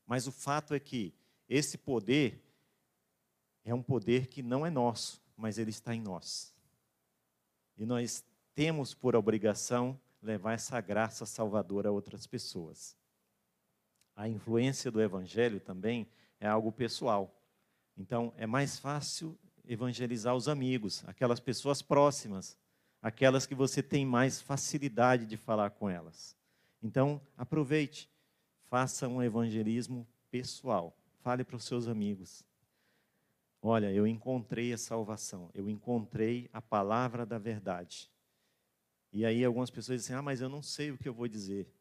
Mas 0.06 0.26
o 0.26 0.32
fato 0.32 0.74
é 0.74 0.80
que 0.80 1.14
esse 1.48 1.78
poder 1.78 2.42
é 3.64 3.74
um 3.74 3.82
poder 3.82 4.26
que 4.26 4.42
não 4.42 4.66
é 4.66 4.70
nosso, 4.70 5.22
mas 5.36 5.58
ele 5.58 5.70
está 5.70 5.94
em 5.94 6.00
nós. 6.00 6.54
E 7.76 7.86
nós 7.86 8.24
temos 8.54 8.94
por 8.94 9.14
obrigação 9.14 9.98
levar 10.22 10.52
essa 10.52 10.80
graça 10.80 11.24
salvadora 11.24 11.88
a 11.88 11.92
outras 11.92 12.26
pessoas. 12.26 12.96
A 14.14 14.28
influência 14.28 14.90
do 14.90 15.00
evangelho 15.00 15.60
também 15.60 16.08
é 16.38 16.46
algo 16.46 16.72
pessoal. 16.72 17.34
Então, 17.96 18.32
é 18.36 18.46
mais 18.46 18.78
fácil 18.78 19.38
evangelizar 19.72 20.34
os 20.34 20.48
amigos, 20.48 21.04
aquelas 21.06 21.38
pessoas 21.38 21.80
próximas, 21.80 22.58
aquelas 23.00 23.46
que 23.46 23.54
você 23.54 23.80
tem 23.80 24.04
mais 24.04 24.40
facilidade 24.40 25.24
de 25.24 25.36
falar 25.36 25.70
com 25.70 25.88
elas. 25.88 26.36
Então, 26.82 27.20
aproveite, 27.36 28.10
faça 28.68 29.06
um 29.06 29.22
evangelismo 29.22 30.04
pessoal. 30.28 30.96
Fale 31.20 31.44
para 31.44 31.54
os 31.54 31.64
seus 31.64 31.86
amigos. 31.86 32.44
Olha, 33.62 33.92
eu 33.92 34.08
encontrei 34.08 34.72
a 34.72 34.78
salvação, 34.78 35.50
eu 35.54 35.68
encontrei 35.68 36.50
a 36.52 36.60
palavra 36.60 37.24
da 37.24 37.38
verdade. 37.38 38.10
E 39.12 39.24
aí 39.24 39.44
algumas 39.44 39.70
pessoas 39.70 40.00
dizem: 40.00 40.16
Ah, 40.16 40.22
mas 40.22 40.40
eu 40.40 40.48
não 40.48 40.62
sei 40.62 40.90
o 40.90 40.98
que 40.98 41.08
eu 41.08 41.14
vou 41.14 41.28
dizer. 41.28 41.72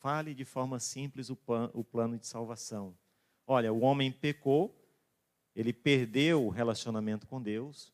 Fale 0.00 0.34
de 0.34 0.44
forma 0.44 0.78
simples 0.78 1.30
o, 1.30 1.38
o 1.72 1.82
plano 1.82 2.18
de 2.18 2.26
salvação. 2.26 2.94
Olha, 3.46 3.72
o 3.72 3.80
homem 3.80 4.12
pecou, 4.12 4.83
ele 5.54 5.72
perdeu 5.72 6.44
o 6.44 6.50
relacionamento 6.50 7.26
com 7.26 7.40
Deus. 7.40 7.92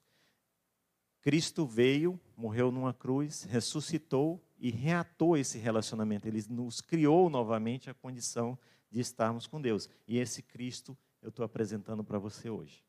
Cristo 1.21 1.67
veio, 1.67 2.19
morreu 2.37 2.71
numa 2.71 2.95
cruz, 2.95 3.43
ressuscitou 3.43 4.43
e 4.59 4.71
reatou 4.71 5.37
esse 5.37 5.59
relacionamento. 5.59 6.27
Ele 6.27 6.43
nos 6.49 6.81
criou 6.81 7.29
novamente 7.29 7.91
a 7.91 7.95
condição 7.95 8.59
de 8.91 9.01
estarmos 9.01 9.47
com 9.47 9.61
Deus. 9.61 9.89
E 10.09 10.19
esse 10.19 10.43
Cristo 10.43 10.97
eu 11.23 11.29
estou 11.29 11.45
apresentando 11.45 12.03
para 12.03 12.19
você 12.19 12.49
hoje. 12.49 12.83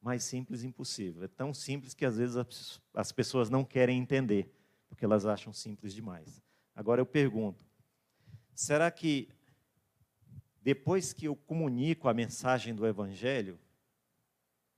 Mais 0.00 0.24
simples 0.24 0.64
impossível. 0.64 1.22
É 1.22 1.28
tão 1.28 1.54
simples 1.54 1.94
que 1.94 2.04
às 2.04 2.16
vezes 2.16 2.36
as 2.92 3.12
pessoas 3.12 3.48
não 3.48 3.64
querem 3.64 4.00
entender, 4.00 4.52
porque 4.88 5.04
elas 5.04 5.24
acham 5.24 5.52
simples 5.52 5.94
demais. 5.94 6.42
Agora 6.74 7.00
eu 7.00 7.06
pergunto: 7.06 7.64
será 8.52 8.90
que 8.90 9.28
depois 10.62 11.12
que 11.12 11.26
eu 11.26 11.34
comunico 11.34 12.08
a 12.08 12.14
mensagem 12.14 12.74
do 12.74 12.86
Evangelho, 12.86 13.58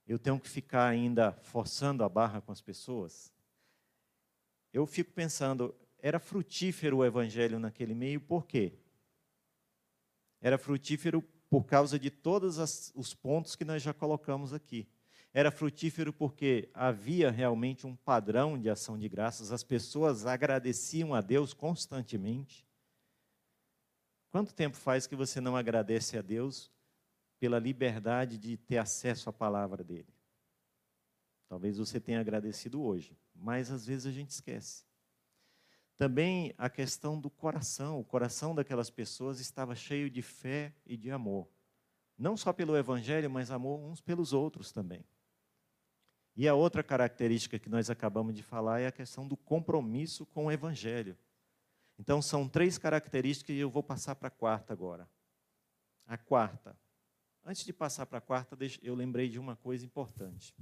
eu 0.07 0.17
tenho 0.17 0.39
que 0.39 0.49
ficar 0.49 0.87
ainda 0.87 1.31
forçando 1.43 2.03
a 2.03 2.09
barra 2.09 2.41
com 2.41 2.51
as 2.51 2.61
pessoas? 2.61 3.31
Eu 4.73 4.85
fico 4.85 5.11
pensando, 5.13 5.75
era 5.99 6.19
frutífero 6.19 6.97
o 6.97 7.05
Evangelho 7.05 7.59
naquele 7.59 7.93
meio, 7.93 8.19
por 8.19 8.45
quê? 8.45 8.73
Era 10.41 10.57
frutífero 10.57 11.21
por 11.49 11.65
causa 11.65 11.99
de 11.99 12.09
todos 12.09 12.57
os 12.95 13.13
pontos 13.13 13.55
que 13.55 13.63
nós 13.63 13.81
já 13.81 13.93
colocamos 13.93 14.53
aqui. 14.53 14.87
Era 15.33 15.51
frutífero 15.51 16.11
porque 16.11 16.69
havia 16.73 17.29
realmente 17.29 17.85
um 17.85 17.95
padrão 17.95 18.57
de 18.57 18.69
ação 18.69 18.97
de 18.97 19.07
graças, 19.07 19.51
as 19.51 19.63
pessoas 19.63 20.25
agradeciam 20.25 21.13
a 21.13 21.21
Deus 21.21 21.53
constantemente. 21.53 22.64
Quanto 24.35 24.53
tempo 24.53 24.75
faz 24.75 25.07
que 25.07 25.15
você 25.15 25.39
não 25.39 25.55
agradece 25.55 26.17
a 26.17 26.21
Deus 26.21 26.69
pela 27.39 27.57
liberdade 27.57 28.37
de 28.37 28.57
ter 28.57 28.77
acesso 28.77 29.29
à 29.29 29.31
palavra 29.31 29.81
dele? 29.81 30.13
Talvez 31.47 31.77
você 31.77 32.01
tenha 32.01 32.19
agradecido 32.19 32.83
hoje, 32.83 33.17
mas 33.33 33.71
às 33.71 33.85
vezes 33.85 34.05
a 34.05 34.11
gente 34.11 34.31
esquece. 34.31 34.83
Também 35.95 36.53
a 36.57 36.69
questão 36.69 37.17
do 37.17 37.29
coração. 37.29 37.97
O 37.97 38.03
coração 38.03 38.53
daquelas 38.53 38.89
pessoas 38.89 39.39
estava 39.39 39.73
cheio 39.73 40.09
de 40.09 40.21
fé 40.21 40.73
e 40.85 40.97
de 40.97 41.09
amor. 41.11 41.47
Não 42.17 42.35
só 42.35 42.51
pelo 42.51 42.75
Evangelho, 42.75 43.31
mas 43.31 43.51
amor 43.51 43.79
uns 43.79 44.01
pelos 44.01 44.33
outros 44.33 44.69
também. 44.69 45.05
E 46.35 46.45
a 46.45 46.53
outra 46.53 46.83
característica 46.83 47.57
que 47.57 47.69
nós 47.69 47.89
acabamos 47.89 48.35
de 48.35 48.43
falar 48.43 48.81
é 48.81 48.87
a 48.87 48.91
questão 48.91 49.25
do 49.25 49.37
compromisso 49.37 50.25
com 50.25 50.47
o 50.47 50.51
Evangelho. 50.51 51.17
Então, 51.97 52.21
são 52.21 52.47
três 52.47 52.77
características 52.77 53.55
e 53.55 53.59
eu 53.59 53.69
vou 53.69 53.83
passar 53.83 54.15
para 54.15 54.27
a 54.27 54.31
quarta 54.31 54.73
agora. 54.73 55.09
A 56.05 56.17
quarta. 56.17 56.77
Antes 57.43 57.63
de 57.63 57.71
passar 57.73 58.05
para 58.05 58.17
a 58.17 58.21
quarta, 58.21 58.57
eu 58.81 58.95
lembrei 58.95 59.29
de 59.29 59.39
uma 59.39 59.55
coisa 59.55 59.85
importante. 59.85 60.55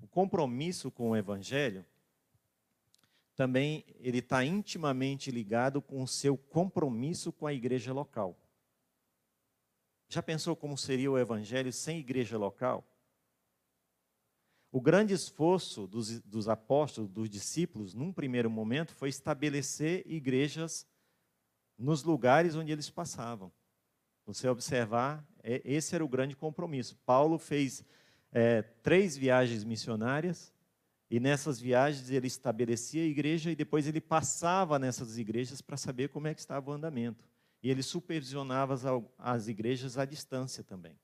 O 0.00 0.06
compromisso 0.06 0.90
com 0.90 1.10
o 1.10 1.16
Evangelho 1.16 1.84
também 3.36 3.84
ele 3.98 4.18
está 4.18 4.42
intimamente 4.42 5.30
ligado 5.30 5.82
com 5.82 6.02
o 6.02 6.08
seu 6.08 6.38
compromisso 6.38 7.30
com 7.30 7.46
a 7.46 7.52
igreja 7.52 7.92
local. 7.92 8.34
Já 10.08 10.22
pensou 10.22 10.56
como 10.56 10.78
seria 10.78 11.10
o 11.10 11.18
evangelho 11.18 11.72
sem 11.72 11.98
igreja 11.98 12.38
local? 12.38 12.82
O 14.76 14.80
grande 14.82 15.14
esforço 15.14 15.86
dos, 15.86 16.20
dos 16.20 16.50
apóstolos, 16.50 17.08
dos 17.08 17.30
discípulos, 17.30 17.94
num 17.94 18.12
primeiro 18.12 18.50
momento, 18.50 18.94
foi 18.94 19.08
estabelecer 19.08 20.02
igrejas 20.04 20.86
nos 21.78 22.02
lugares 22.02 22.54
onde 22.54 22.72
eles 22.72 22.90
passavam. 22.90 23.50
Você 24.26 24.46
observar, 24.46 25.26
é, 25.42 25.62
esse 25.64 25.94
era 25.94 26.04
o 26.04 26.08
grande 26.08 26.36
compromisso. 26.36 26.94
Paulo 27.06 27.38
fez 27.38 27.86
é, 28.30 28.60
três 28.60 29.16
viagens 29.16 29.64
missionárias 29.64 30.52
e 31.10 31.18
nessas 31.18 31.58
viagens 31.58 32.10
ele 32.10 32.26
estabelecia 32.26 33.02
a 33.02 33.06
igreja 33.06 33.50
e 33.50 33.56
depois 33.56 33.86
ele 33.86 34.02
passava 34.02 34.78
nessas 34.78 35.16
igrejas 35.16 35.62
para 35.62 35.78
saber 35.78 36.10
como 36.10 36.26
é 36.26 36.34
que 36.34 36.40
estava 36.40 36.70
o 36.70 36.74
andamento. 36.74 37.26
E 37.62 37.70
ele 37.70 37.82
supervisionava 37.82 38.74
as, 38.74 38.82
as 39.16 39.48
igrejas 39.48 39.96
à 39.96 40.04
distância 40.04 40.62
também. 40.62 41.00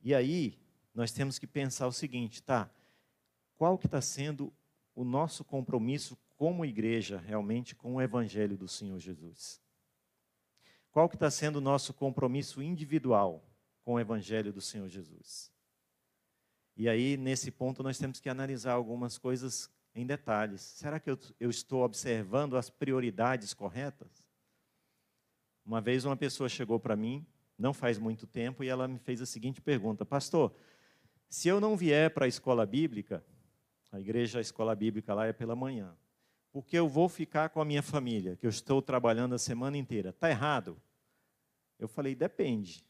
E 0.00 0.14
aí 0.14 0.66
nós 0.98 1.12
temos 1.12 1.38
que 1.38 1.46
pensar 1.46 1.86
o 1.86 1.92
seguinte, 1.92 2.42
tá? 2.42 2.68
Qual 3.56 3.78
que 3.78 3.86
está 3.86 4.00
sendo 4.00 4.52
o 4.96 5.04
nosso 5.04 5.44
compromisso 5.44 6.18
como 6.36 6.64
igreja 6.64 7.18
realmente 7.18 7.76
com 7.76 7.94
o 7.94 8.02
Evangelho 8.02 8.58
do 8.58 8.66
Senhor 8.66 8.98
Jesus? 8.98 9.60
Qual 10.90 11.08
que 11.08 11.14
está 11.14 11.30
sendo 11.30 11.56
o 11.56 11.60
nosso 11.60 11.94
compromisso 11.94 12.60
individual 12.60 13.48
com 13.84 13.94
o 13.94 14.00
Evangelho 14.00 14.52
do 14.52 14.60
Senhor 14.60 14.88
Jesus? 14.88 15.52
E 16.76 16.88
aí, 16.88 17.16
nesse 17.16 17.52
ponto, 17.52 17.80
nós 17.80 17.96
temos 17.96 18.18
que 18.18 18.28
analisar 18.28 18.72
algumas 18.72 19.16
coisas 19.16 19.70
em 19.94 20.04
detalhes. 20.04 20.62
Será 20.62 20.98
que 20.98 21.08
eu, 21.08 21.18
eu 21.38 21.48
estou 21.48 21.84
observando 21.84 22.56
as 22.56 22.70
prioridades 22.70 23.54
corretas? 23.54 24.24
Uma 25.64 25.80
vez 25.80 26.04
uma 26.04 26.16
pessoa 26.16 26.48
chegou 26.48 26.80
para 26.80 26.96
mim, 26.96 27.24
não 27.56 27.72
faz 27.72 27.98
muito 27.98 28.26
tempo, 28.26 28.64
e 28.64 28.68
ela 28.68 28.88
me 28.88 28.98
fez 28.98 29.22
a 29.22 29.26
seguinte 29.26 29.60
pergunta: 29.60 30.04
Pastor, 30.04 30.52
se 31.28 31.48
eu 31.48 31.60
não 31.60 31.76
vier 31.76 32.10
para 32.12 32.24
a 32.24 32.28
escola 32.28 32.64
bíblica, 32.64 33.24
a 33.92 34.00
igreja, 34.00 34.38
a 34.38 34.42
escola 34.42 34.74
bíblica 34.74 35.14
lá 35.14 35.26
é 35.26 35.32
pela 35.32 35.54
manhã, 35.54 35.96
porque 36.50 36.76
eu 36.78 36.88
vou 36.88 37.08
ficar 37.08 37.50
com 37.50 37.60
a 37.60 37.64
minha 37.64 37.82
família, 37.82 38.36
que 38.36 38.46
eu 38.46 38.50
estou 38.50 38.80
trabalhando 38.80 39.34
a 39.34 39.38
semana 39.38 39.76
inteira, 39.76 40.10
está 40.10 40.30
errado? 40.30 40.80
Eu 41.78 41.88
falei: 41.88 42.14
depende. 42.14 42.84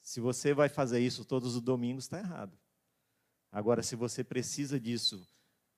Se 0.00 0.20
você 0.20 0.54
vai 0.54 0.68
fazer 0.68 1.00
isso 1.00 1.24
todos 1.24 1.54
os 1.54 1.62
domingos, 1.62 2.04
está 2.04 2.18
errado. 2.18 2.56
Agora, 3.50 3.82
se 3.82 3.96
você 3.96 4.22
precisa 4.22 4.78
disso 4.78 5.26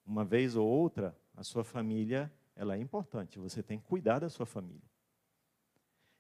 uma 0.05 0.25
vez 0.25 0.57
ou 0.57 0.67
outra, 0.67 1.17
a 1.37 1.45
sua 1.45 1.65
família 1.65 2.33
ela 2.57 2.77
é 2.77 2.79
importante. 2.79 3.39
Você 3.39 3.63
tem 3.63 3.79
que 3.79 3.87
cuidar 3.87 4.19
da 4.19 4.29
sua 4.29 4.47
família. 4.47 4.89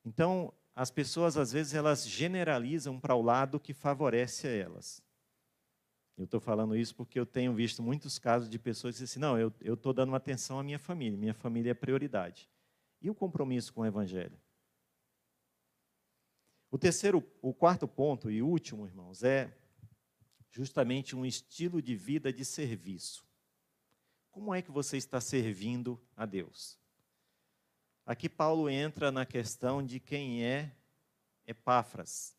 Então, 0.04 0.52
as 0.74 0.90
pessoas 0.90 1.36
às 1.36 1.52
vezes 1.52 1.74
elas 1.74 2.08
generalizam 2.08 2.98
para 2.98 3.14
o 3.14 3.22
lado 3.22 3.60
que 3.60 3.74
favorece 3.74 4.46
a 4.46 4.50
elas. 4.50 5.02
Eu 6.20 6.24
estou 6.24 6.38
falando 6.38 6.76
isso 6.76 6.94
porque 6.94 7.18
eu 7.18 7.24
tenho 7.24 7.54
visto 7.54 7.82
muitos 7.82 8.18
casos 8.18 8.46
de 8.46 8.58
pessoas 8.58 8.94
que 8.94 9.02
dizem 9.02 9.10
assim, 9.10 9.18
não, 9.18 9.38
eu 9.38 9.72
estou 9.72 9.90
dando 9.90 10.14
atenção 10.14 10.60
à 10.60 10.62
minha 10.62 10.78
família, 10.78 11.16
minha 11.16 11.32
família 11.32 11.70
é 11.70 11.74
prioridade. 11.74 12.46
E 13.00 13.08
o 13.08 13.14
compromisso 13.14 13.72
com 13.72 13.80
o 13.80 13.86
Evangelho? 13.86 14.38
O 16.70 16.76
terceiro, 16.76 17.26
o 17.40 17.54
quarto 17.54 17.88
ponto 17.88 18.30
e 18.30 18.42
último, 18.42 18.86
irmãos, 18.86 19.22
é 19.22 19.50
justamente 20.50 21.16
um 21.16 21.24
estilo 21.24 21.80
de 21.80 21.96
vida 21.96 22.30
de 22.30 22.44
serviço. 22.44 23.26
Como 24.30 24.54
é 24.54 24.60
que 24.60 24.70
você 24.70 24.98
está 24.98 25.22
servindo 25.22 25.98
a 26.14 26.26
Deus? 26.26 26.78
Aqui 28.04 28.28
Paulo 28.28 28.68
entra 28.68 29.10
na 29.10 29.24
questão 29.24 29.82
de 29.82 29.98
quem 29.98 30.44
é 30.44 30.70
Epáfras, 31.46 32.36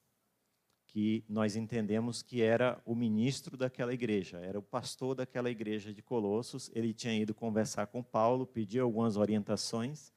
que 0.92 1.24
nós 1.28 1.56
entendemos 1.56 2.22
que 2.22 2.42
era 2.42 2.80
o 2.86 2.94
ministro 2.94 3.56
daquela 3.56 3.94
igreja, 3.94 4.40
era 4.40 4.60
o 4.60 4.62
pastor 4.62 5.16
daquela 5.16 5.50
igreja 5.50 5.94
de 5.94 6.02
Colossos. 6.02 6.70
Ele 6.76 6.94
tinha 6.94 7.16
ido 7.16 7.34
conversar 7.34 7.88
com 7.88 8.04
Paulo, 8.04 8.46
pediu 8.46 8.84
algumas 8.84 9.16
orientações, 9.16 10.12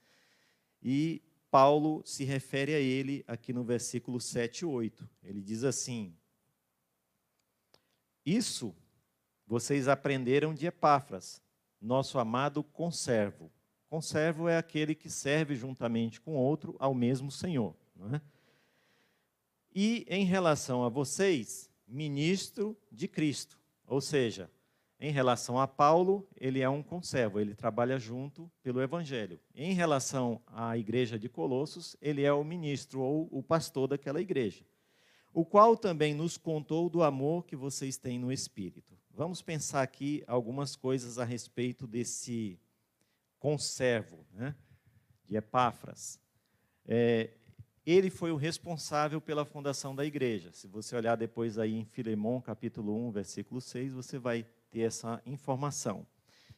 e 0.83 1.23
Paulo 1.49 2.03
se 2.05 2.25
refere 2.25 2.75
a 2.75 2.81
ele 2.81 3.25
aqui 3.29 3.53
no 3.53 3.63
versículo 3.63 4.21
7 4.21 4.61
e 4.61 4.65
8. 4.67 5.09
Ele 5.23 5.41
diz 5.41 5.63
assim: 5.63 6.13
isso 8.27 8.75
vocês 9.47 9.87
aprenderam 9.87 10.53
de 10.53 10.67
Epáfras, 10.67 11.41
nosso 11.81 12.19
amado 12.19 12.65
conservo. 12.65 13.53
Conservo 13.89 14.49
é 14.49 14.57
aquele 14.57 14.95
que 14.95 15.09
serve 15.09 15.55
juntamente 15.55 16.21
com 16.21 16.35
outro 16.35 16.75
ao 16.81 16.95
mesmo 16.95 17.31
Senhor. 17.31 17.77
É? 18.13 18.21
E 19.75 20.07
em 20.09 20.25
relação 20.25 20.85
a 20.85 20.89
vocês, 20.89 21.69
ministro 21.87 22.77
de 22.93 23.09
Cristo. 23.09 23.59
Ou 23.87 24.01
seja, 24.01 24.51
Em 25.05 25.11
relação 25.11 25.59
a 25.59 25.67
Paulo, 25.67 26.27
ele 26.35 26.61
é 26.61 26.69
um 26.69 26.83
conservo, 26.83 27.41
ele 27.41 27.55
trabalha 27.55 27.99
junto 27.99 28.51
pelo 28.63 28.81
evangelho. 28.81 29.39
Em 29.55 29.75
relação 29.75 30.41
à 30.47 30.79
igreja 30.79 31.19
de 31.19 31.29
Colossos, 31.29 31.97
ele 32.01 32.23
é 32.23 32.33
o 32.33 32.45
ministro 32.45 33.01
ou 33.01 33.29
o 33.31 33.43
pastor 33.43 33.89
daquela 33.89 34.21
igreja, 34.21 34.65
o 35.31 35.45
qual 35.45 35.77
também 35.77 36.15
nos 36.15 36.39
contou 36.39 36.89
do 36.89 37.03
amor 37.03 37.45
que 37.45 37.55
vocês 37.55 37.99
têm 37.99 38.19
no 38.19 38.33
espírito. 38.33 38.97
Vamos 39.11 39.43
pensar 39.43 39.83
aqui 39.83 40.25
algumas 40.27 40.75
coisas 40.75 41.19
a 41.19 41.25
respeito 41.25 41.87
desse 41.87 42.59
conservo, 43.39 44.25
né, 44.33 44.55
de 45.25 45.37
Epáfras. 45.37 46.19
É, 46.87 47.31
ele 47.87 48.09
foi 48.09 48.33
o 48.33 48.37
responsável 48.37 49.21
pela 49.21 49.45
fundação 49.45 49.95
da 49.95 50.05
igreja. 50.05 50.51
Se 50.53 50.67
você 50.67 50.97
olhar 50.97 51.17
depois 51.17 51.59
aí 51.59 51.75
em 51.75 51.85
Filemão, 51.85 52.41
capítulo 52.41 53.09
1, 53.09 53.11
versículo 53.11 53.61
6, 53.61 53.93
você 53.93 54.19
vai 54.19 54.47
ter 54.71 54.81
essa 54.81 55.21
informação. 55.27 56.07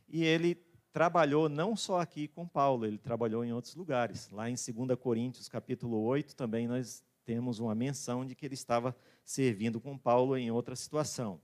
E 0.08 0.24
ele 0.24 0.54
trabalhou 0.92 1.48
não 1.48 1.76
só 1.76 2.00
aqui 2.00 2.28
com 2.28 2.46
Paulo, 2.46 2.86
ele 2.86 2.96
trabalhou 2.96 3.44
em 3.44 3.52
outros 3.52 3.74
lugares. 3.74 4.30
Lá 4.30 4.48
em 4.48 4.54
2 4.54 4.98
Coríntios, 4.98 5.48
capítulo 5.48 6.00
8, 6.04 6.36
também 6.36 6.68
nós 6.68 7.04
temos 7.24 7.58
uma 7.58 7.74
menção 7.74 8.24
de 8.24 8.36
que 8.36 8.46
ele 8.46 8.54
estava 8.54 8.96
servindo 9.24 9.80
com 9.80 9.98
Paulo 9.98 10.36
em 10.36 10.50
outra 10.52 10.76
situação. 10.76 11.40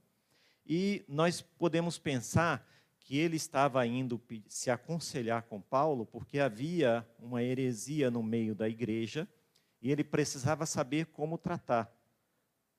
E 0.65 1.03
nós 1.09 1.41
podemos 1.41 1.99
pensar 1.99 2.65
que 2.97 3.17
ele 3.17 3.35
estava 3.35 3.85
indo 3.85 4.21
se 4.47 4.71
aconselhar 4.71 5.43
com 5.43 5.59
Paulo 5.59 6.05
porque 6.05 6.39
havia 6.39 7.05
uma 7.19 7.43
heresia 7.43 8.09
no 8.09 8.23
meio 8.23 8.55
da 8.55 8.69
igreja 8.69 9.27
e 9.83 9.91
ele 9.91 10.03
precisava 10.03 10.65
saber 10.65 11.07
como 11.07 11.37
tratar. 11.37 11.93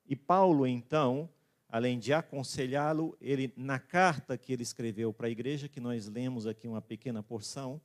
E 0.07 0.15
Paulo, 0.15 0.65
então, 0.65 1.29
além 1.69 1.99
de 1.99 2.11
aconselhá-lo, 2.11 3.15
ele 3.21 3.53
na 3.55 3.77
carta 3.77 4.35
que 4.35 4.51
ele 4.51 4.63
escreveu 4.63 5.13
para 5.13 5.27
a 5.27 5.29
igreja, 5.29 5.69
que 5.69 5.79
nós 5.79 6.07
lemos 6.07 6.47
aqui 6.47 6.67
uma 6.67 6.81
pequena 6.81 7.21
porção, 7.21 7.79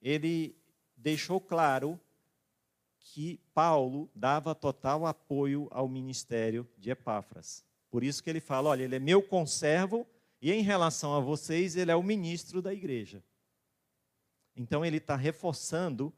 ele 0.00 0.56
deixou 0.96 1.40
claro 1.40 2.00
que 3.00 3.40
Paulo 3.52 4.08
dava 4.14 4.54
total 4.54 5.04
apoio 5.04 5.66
ao 5.72 5.88
ministério 5.88 6.66
de 6.78 6.90
Epáfras. 6.90 7.64
Por 7.90 8.04
isso 8.04 8.22
que 8.22 8.30
ele 8.30 8.40
fala, 8.40 8.70
olha, 8.70 8.84
ele 8.84 8.94
é 8.94 9.00
meu 9.00 9.20
conservo 9.20 10.06
e 10.40 10.52
em 10.52 10.62
relação 10.62 11.12
a 11.12 11.18
vocês, 11.18 11.74
ele 11.74 11.90
é 11.90 11.96
o 11.96 12.04
ministro 12.04 12.62
da 12.62 12.72
igreja. 12.72 13.20
Então 14.54 14.84
ele 14.84 14.98
está 14.98 15.16
reforçando 15.16 16.14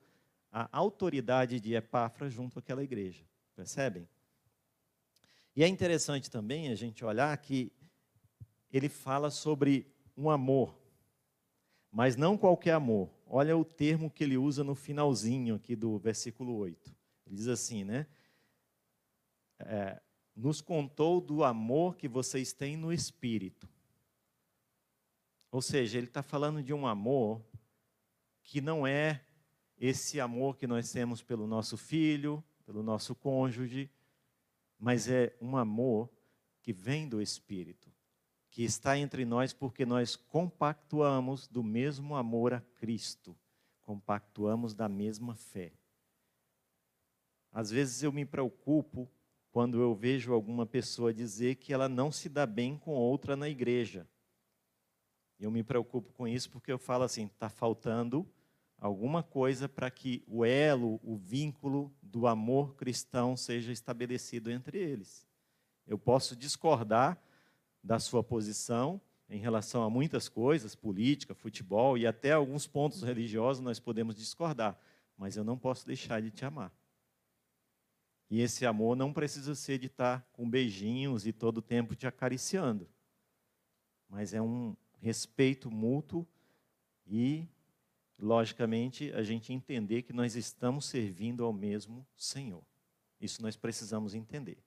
a 0.50 0.68
autoridade 0.76 1.61
de 1.61 1.74
Epáfras 1.74 2.32
junto 2.32 2.58
àquela 2.58 2.82
igreja. 2.82 3.24
Percebem? 3.54 4.08
E 5.54 5.62
é 5.62 5.68
interessante 5.68 6.30
também 6.30 6.68
a 6.68 6.74
gente 6.74 7.04
olhar 7.04 7.37
que 7.38 7.72
ele 8.70 8.88
fala 8.88 9.30
sobre 9.30 9.92
um 10.16 10.30
amor, 10.30 10.78
mas 11.90 12.16
não 12.16 12.37
qualquer 12.37 12.72
amor. 12.72 13.11
Olha 13.26 13.56
o 13.56 13.64
termo 13.64 14.11
que 14.11 14.24
ele 14.24 14.37
usa 14.37 14.62
no 14.62 14.74
finalzinho 14.74 15.56
aqui 15.56 15.74
do 15.74 15.98
versículo 15.98 16.54
8. 16.56 16.94
Ele 17.26 17.37
diz 17.37 17.48
assim, 17.48 17.84
né? 17.84 18.06
É, 19.58 20.00
nos 20.34 20.61
contou 20.61 21.20
do 21.20 21.42
amor 21.42 21.96
que 21.96 22.06
vocês 22.06 22.52
têm 22.52 22.76
no 22.76 22.92
Espírito. 22.92 23.68
Ou 25.50 25.61
seja, 25.61 25.98
ele 25.98 26.06
está 26.06 26.22
falando 26.22 26.62
de 26.62 26.72
um 26.72 26.87
amor 26.87 27.42
que 28.42 28.61
não 28.61 28.87
é 28.87 29.24
esse 29.80 30.20
amor 30.20 30.56
que 30.56 30.66
nós 30.66 30.90
temos 30.90 31.22
pelo 31.22 31.46
nosso 31.46 31.76
filho, 31.76 32.42
pelo 32.66 32.82
nosso 32.82 33.14
cônjuge, 33.14 33.90
mas 34.78 35.08
é 35.08 35.36
um 35.40 35.56
amor 35.56 36.10
que 36.60 36.72
vem 36.72 37.08
do 37.08 37.22
Espírito, 37.22 37.92
que 38.50 38.62
está 38.62 38.98
entre 38.98 39.24
nós 39.24 39.52
porque 39.52 39.86
nós 39.86 40.16
compactuamos 40.16 41.46
do 41.46 41.62
mesmo 41.62 42.16
amor 42.16 42.52
a 42.52 42.60
Cristo, 42.60 43.36
compactuamos 43.82 44.74
da 44.74 44.88
mesma 44.88 45.34
fé. 45.34 45.72
Às 47.52 47.70
vezes 47.70 48.02
eu 48.02 48.12
me 48.12 48.24
preocupo 48.24 49.10
quando 49.50 49.80
eu 49.80 49.94
vejo 49.94 50.32
alguma 50.32 50.66
pessoa 50.66 51.12
dizer 51.14 51.56
que 51.56 51.72
ela 51.72 51.88
não 51.88 52.12
se 52.12 52.28
dá 52.28 52.46
bem 52.46 52.76
com 52.76 52.92
outra 52.92 53.36
na 53.36 53.48
igreja. 53.48 54.06
Eu 55.40 55.50
me 55.50 55.62
preocupo 55.62 56.12
com 56.12 56.28
isso 56.28 56.50
porque 56.50 56.70
eu 56.70 56.78
falo 56.78 57.04
assim: 57.04 57.26
está 57.26 57.48
faltando 57.48 58.28
alguma 58.78 59.22
coisa 59.22 59.68
para 59.68 59.90
que 59.90 60.22
o 60.26 60.44
elo, 60.44 61.00
o 61.02 61.16
vínculo 61.16 61.92
do 62.00 62.26
amor 62.26 62.76
cristão 62.76 63.36
seja 63.36 63.72
estabelecido 63.72 64.50
entre 64.50 64.78
eles. 64.78 65.26
Eu 65.86 65.98
posso 65.98 66.36
discordar 66.36 67.20
da 67.82 67.98
sua 67.98 68.22
posição 68.22 69.00
em 69.28 69.38
relação 69.38 69.82
a 69.82 69.90
muitas 69.90 70.28
coisas, 70.28 70.74
política, 70.74 71.34
futebol 71.34 71.98
e 71.98 72.06
até 72.06 72.32
alguns 72.32 72.66
pontos 72.66 73.02
religiosos 73.02 73.62
nós 73.62 73.78
podemos 73.78 74.14
discordar, 74.14 74.78
mas 75.16 75.36
eu 75.36 75.44
não 75.44 75.58
posso 75.58 75.86
deixar 75.86 76.22
de 76.22 76.30
te 76.30 76.44
amar. 76.44 76.72
E 78.30 78.40
esse 78.40 78.64
amor 78.64 78.96
não 78.96 79.12
precisa 79.12 79.54
ser 79.54 79.78
de 79.78 79.86
estar 79.86 80.26
com 80.32 80.48
beijinhos 80.48 81.26
e 81.26 81.32
todo 81.32 81.58
o 81.58 81.62
tempo 81.62 81.94
te 81.94 82.06
acariciando, 82.06 82.88
mas 84.08 84.34
é 84.34 84.40
um 84.40 84.76
respeito 85.00 85.70
mútuo 85.70 86.26
e 87.06 87.46
logicamente, 88.18 89.12
a 89.12 89.22
gente 89.22 89.52
entender 89.52 90.02
que 90.02 90.12
nós 90.12 90.35
estamos 90.35 90.87
servindo 90.87 91.44
ao 91.44 91.52
mesmo 91.52 92.07
Senhor. 92.16 92.64
Isso 93.20 93.40
nós 93.42 93.57
precisamos 93.57 94.14
entender. 94.14 94.59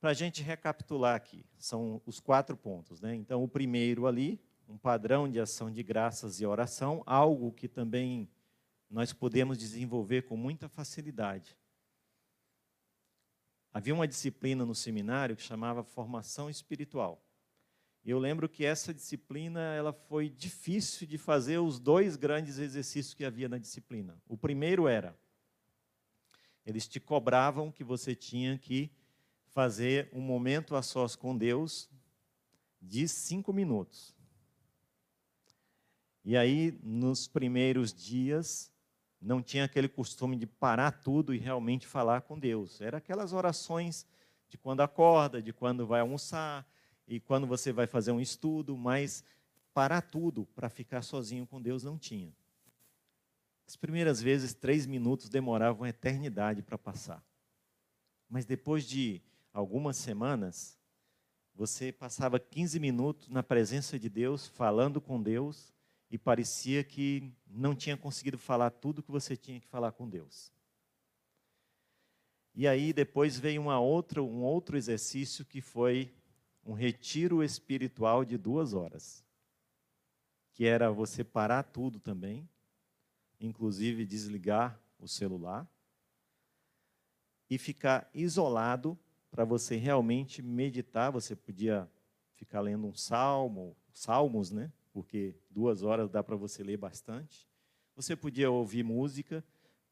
Para 0.00 0.10
a 0.10 0.14
gente 0.14 0.42
recapitular 0.42 1.16
aqui, 1.16 1.44
são 1.58 2.00
os 2.06 2.20
quatro 2.20 2.56
pontos. 2.56 3.00
Né? 3.00 3.14
Então, 3.14 3.42
o 3.42 3.48
primeiro 3.48 4.06
ali, 4.06 4.40
um 4.68 4.78
padrão 4.78 5.28
de 5.28 5.40
ação 5.40 5.70
de 5.70 5.82
graças 5.82 6.40
e 6.40 6.46
oração, 6.46 7.02
algo 7.04 7.52
que 7.52 7.66
também 7.66 8.28
nós 8.88 9.12
podemos 9.12 9.58
desenvolver 9.58 10.22
com 10.22 10.36
muita 10.36 10.68
facilidade. 10.68 11.56
Havia 13.72 13.94
uma 13.94 14.08
disciplina 14.08 14.64
no 14.64 14.74
seminário 14.74 15.36
que 15.36 15.42
chamava 15.42 15.82
formação 15.82 16.48
espiritual. 16.48 17.22
Eu 18.04 18.18
lembro 18.18 18.48
que 18.48 18.64
essa 18.64 18.94
disciplina 18.94 19.60
ela 19.74 19.92
foi 19.92 20.28
difícil 20.28 21.06
de 21.06 21.18
fazer 21.18 21.58
os 21.58 21.78
dois 21.78 22.16
grandes 22.16 22.58
exercícios 22.58 23.14
que 23.14 23.24
havia 23.24 23.48
na 23.48 23.58
disciplina. 23.58 24.16
O 24.26 24.36
primeiro 24.36 24.88
era 24.88 25.16
eles 26.68 26.86
te 26.86 27.00
cobravam 27.00 27.72
que 27.72 27.82
você 27.82 28.14
tinha 28.14 28.58
que 28.58 28.90
fazer 29.46 30.10
um 30.12 30.20
momento 30.20 30.76
a 30.76 30.82
sós 30.82 31.16
com 31.16 31.34
Deus 31.34 31.88
de 32.78 33.08
cinco 33.08 33.54
minutos. 33.54 34.14
E 36.22 36.36
aí, 36.36 36.78
nos 36.82 37.26
primeiros 37.26 37.94
dias, 37.94 38.70
não 39.18 39.42
tinha 39.42 39.64
aquele 39.64 39.88
costume 39.88 40.36
de 40.36 40.46
parar 40.46 40.92
tudo 40.92 41.32
e 41.34 41.38
realmente 41.38 41.86
falar 41.86 42.20
com 42.20 42.38
Deus. 42.38 42.82
Era 42.82 42.98
aquelas 42.98 43.32
orações 43.32 44.06
de 44.50 44.58
quando 44.58 44.82
acorda, 44.82 45.40
de 45.40 45.54
quando 45.54 45.86
vai 45.86 46.00
almoçar, 46.00 46.70
e 47.08 47.18
quando 47.18 47.46
você 47.46 47.72
vai 47.72 47.86
fazer 47.86 48.12
um 48.12 48.20
estudo, 48.20 48.76
mas 48.76 49.24
parar 49.72 50.02
tudo 50.02 50.44
para 50.54 50.68
ficar 50.68 51.00
sozinho 51.00 51.46
com 51.46 51.60
Deus 51.60 51.82
não 51.82 51.96
tinha. 51.96 52.30
As 53.66 53.76
primeiras 53.76 54.20
vezes, 54.20 54.52
três 54.52 54.86
minutos 54.86 55.30
demoravam 55.30 55.80
uma 55.82 55.88
eternidade 55.88 56.62
para 56.62 56.76
passar. 56.76 57.24
Mas 58.28 58.44
depois 58.44 58.86
de 58.86 59.22
algumas 59.52 59.96
semanas, 59.96 60.78
você 61.54 61.90
passava 61.90 62.38
15 62.38 62.78
minutos 62.78 63.28
na 63.28 63.42
presença 63.42 63.98
de 63.98 64.08
Deus, 64.10 64.46
falando 64.46 65.00
com 65.00 65.20
Deus, 65.22 65.72
e 66.10 66.18
parecia 66.18 66.84
que 66.84 67.32
não 67.46 67.74
tinha 67.74 67.96
conseguido 67.96 68.38
falar 68.38 68.70
tudo 68.70 69.02
que 69.02 69.10
você 69.10 69.36
tinha 69.36 69.60
que 69.60 69.66
falar 69.66 69.92
com 69.92 70.08
Deus. 70.08 70.52
E 72.54 72.66
aí 72.66 72.92
depois 72.92 73.38
veio 73.38 73.62
uma 73.62 73.80
outra, 73.80 74.22
um 74.22 74.42
outro 74.42 74.76
exercício 74.76 75.44
que 75.44 75.60
foi 75.60 76.12
um 76.68 76.74
retiro 76.74 77.42
espiritual 77.42 78.26
de 78.26 78.36
duas 78.36 78.74
horas, 78.74 79.24
que 80.52 80.66
era 80.66 80.90
você 80.90 81.24
parar 81.24 81.62
tudo 81.62 81.98
também, 81.98 82.46
inclusive 83.40 84.04
desligar 84.04 84.78
o 84.98 85.08
celular, 85.08 85.66
e 87.48 87.56
ficar 87.56 88.10
isolado 88.12 88.98
para 89.30 89.46
você 89.46 89.76
realmente 89.76 90.42
meditar. 90.42 91.10
Você 91.10 91.34
podia 91.34 91.90
ficar 92.34 92.60
lendo 92.60 92.86
um 92.86 92.94
salmo, 92.94 93.74
salmos, 93.90 94.50
né? 94.50 94.70
Porque 94.92 95.34
duas 95.48 95.82
horas 95.82 96.10
dá 96.10 96.22
para 96.22 96.36
você 96.36 96.62
ler 96.62 96.76
bastante. 96.76 97.48
Você 97.96 98.14
podia 98.14 98.50
ouvir 98.50 98.82
música, 98.82 99.42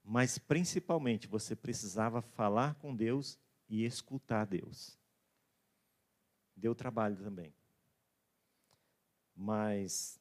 mas 0.05 0.37
principalmente 0.37 1.27
você 1.27 1.57
precisava 1.57 2.21
falar 2.21 2.75
com 2.75 2.95
Deus 2.95 3.39
e 3.67 3.83
escutar 3.87 4.45
Deus 4.45 4.99
deu 6.57 6.75
trabalho 6.75 7.17
também. 7.17 7.53
Mas 9.37 10.19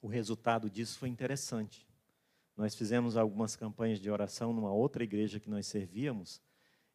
o 0.00 0.08
resultado 0.08 0.70
disso 0.70 0.98
foi 0.98 1.08
interessante. 1.08 1.86
Nós 2.56 2.74
fizemos 2.74 3.16
algumas 3.16 3.56
campanhas 3.56 4.00
de 4.00 4.10
oração 4.10 4.52
numa 4.52 4.72
outra 4.72 5.04
igreja 5.04 5.40
que 5.40 5.50
nós 5.50 5.66
servíamos, 5.66 6.40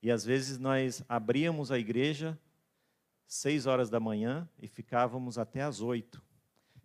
e 0.01 0.09
às 0.09 0.23
vezes 0.23 0.57
nós 0.57 1.03
abríamos 1.07 1.71
a 1.71 1.77
igreja 1.77 2.39
seis 3.27 3.67
horas 3.67 3.89
da 3.89 3.99
manhã 3.99 4.49
e 4.57 4.67
ficávamos 4.67 5.37
até 5.37 5.61
às 5.61 5.81
oito. 5.81 6.23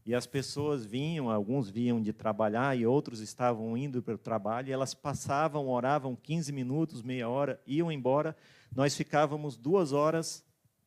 E 0.05 0.15
as 0.15 0.27
pessoas 0.27 0.85
vinham, 0.85 1.31
alguns 1.31 1.71
vinham 1.71 2.03
de 2.03 2.13
trabalhar 2.13 2.77
e 2.77 2.85
outros 2.85 3.21
estavam 3.21 3.75
indo 3.75 4.03
para 4.03 4.15
o 4.15 4.19
trabalho, 4.19 4.69
e 4.69 4.73
elas 4.73 4.93
passavam, 4.93 5.69
oravam 5.69 6.15
15 6.15 6.53
minutos, 6.53 7.03
meia 7.03 7.29
hora, 7.29 7.59
iam 7.67 7.91
embora. 7.91 8.37
Nós 8.75 8.95
ficávamos 8.95 9.57
duas 9.57 9.93
horas 9.93 10.45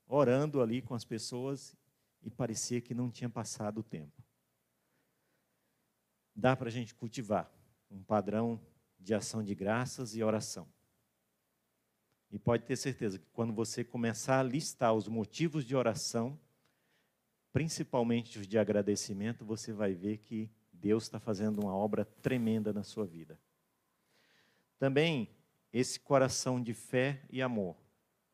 orando 0.08 0.62
ali 0.62 0.82
com 0.82 0.96
as 0.96 1.04
pessoas 1.04 1.76
e 2.24 2.30
parecia 2.30 2.82
que 2.82 2.94
não 2.94 3.12
tinha 3.12 3.30
passado 3.30 3.80
o 3.80 3.84
tempo. 3.84 4.24
Dá 6.36 6.56
para 6.56 6.68
a 6.68 6.72
gente 6.72 6.96
cultivar 6.96 7.52
um 7.90 8.02
padrão 8.04 8.62
de 9.00 9.14
ação 9.14 9.44
de 9.44 9.54
graças 9.54 10.16
e 10.16 10.24
oração. 10.24 10.68
E 12.30 12.38
pode 12.38 12.66
ter 12.66 12.76
certeza 12.76 13.18
que 13.18 13.30
quando 13.32 13.54
você 13.54 13.84
começar 13.84 14.40
a 14.40 14.44
listar 14.44 14.94
os 14.94 15.08
motivos 15.08 15.66
de 15.66 15.76
oração, 15.76 16.40
principalmente 17.54 18.40
os 18.40 18.48
de 18.48 18.58
agradecimento, 18.58 19.46
você 19.46 19.72
vai 19.72 19.94
ver 19.94 20.18
que 20.18 20.52
Deus 20.72 21.04
está 21.04 21.20
fazendo 21.20 21.62
uma 21.62 21.74
obra 21.74 22.06
tremenda 22.06 22.74
na 22.74 22.84
sua 22.84 23.06
vida. 23.06 23.40
Também 24.78 25.30
esse 25.72 26.00
coração 26.00 26.62
de 26.62 26.74
fé 26.74 27.26
e 27.30 27.42
amor 27.42 27.76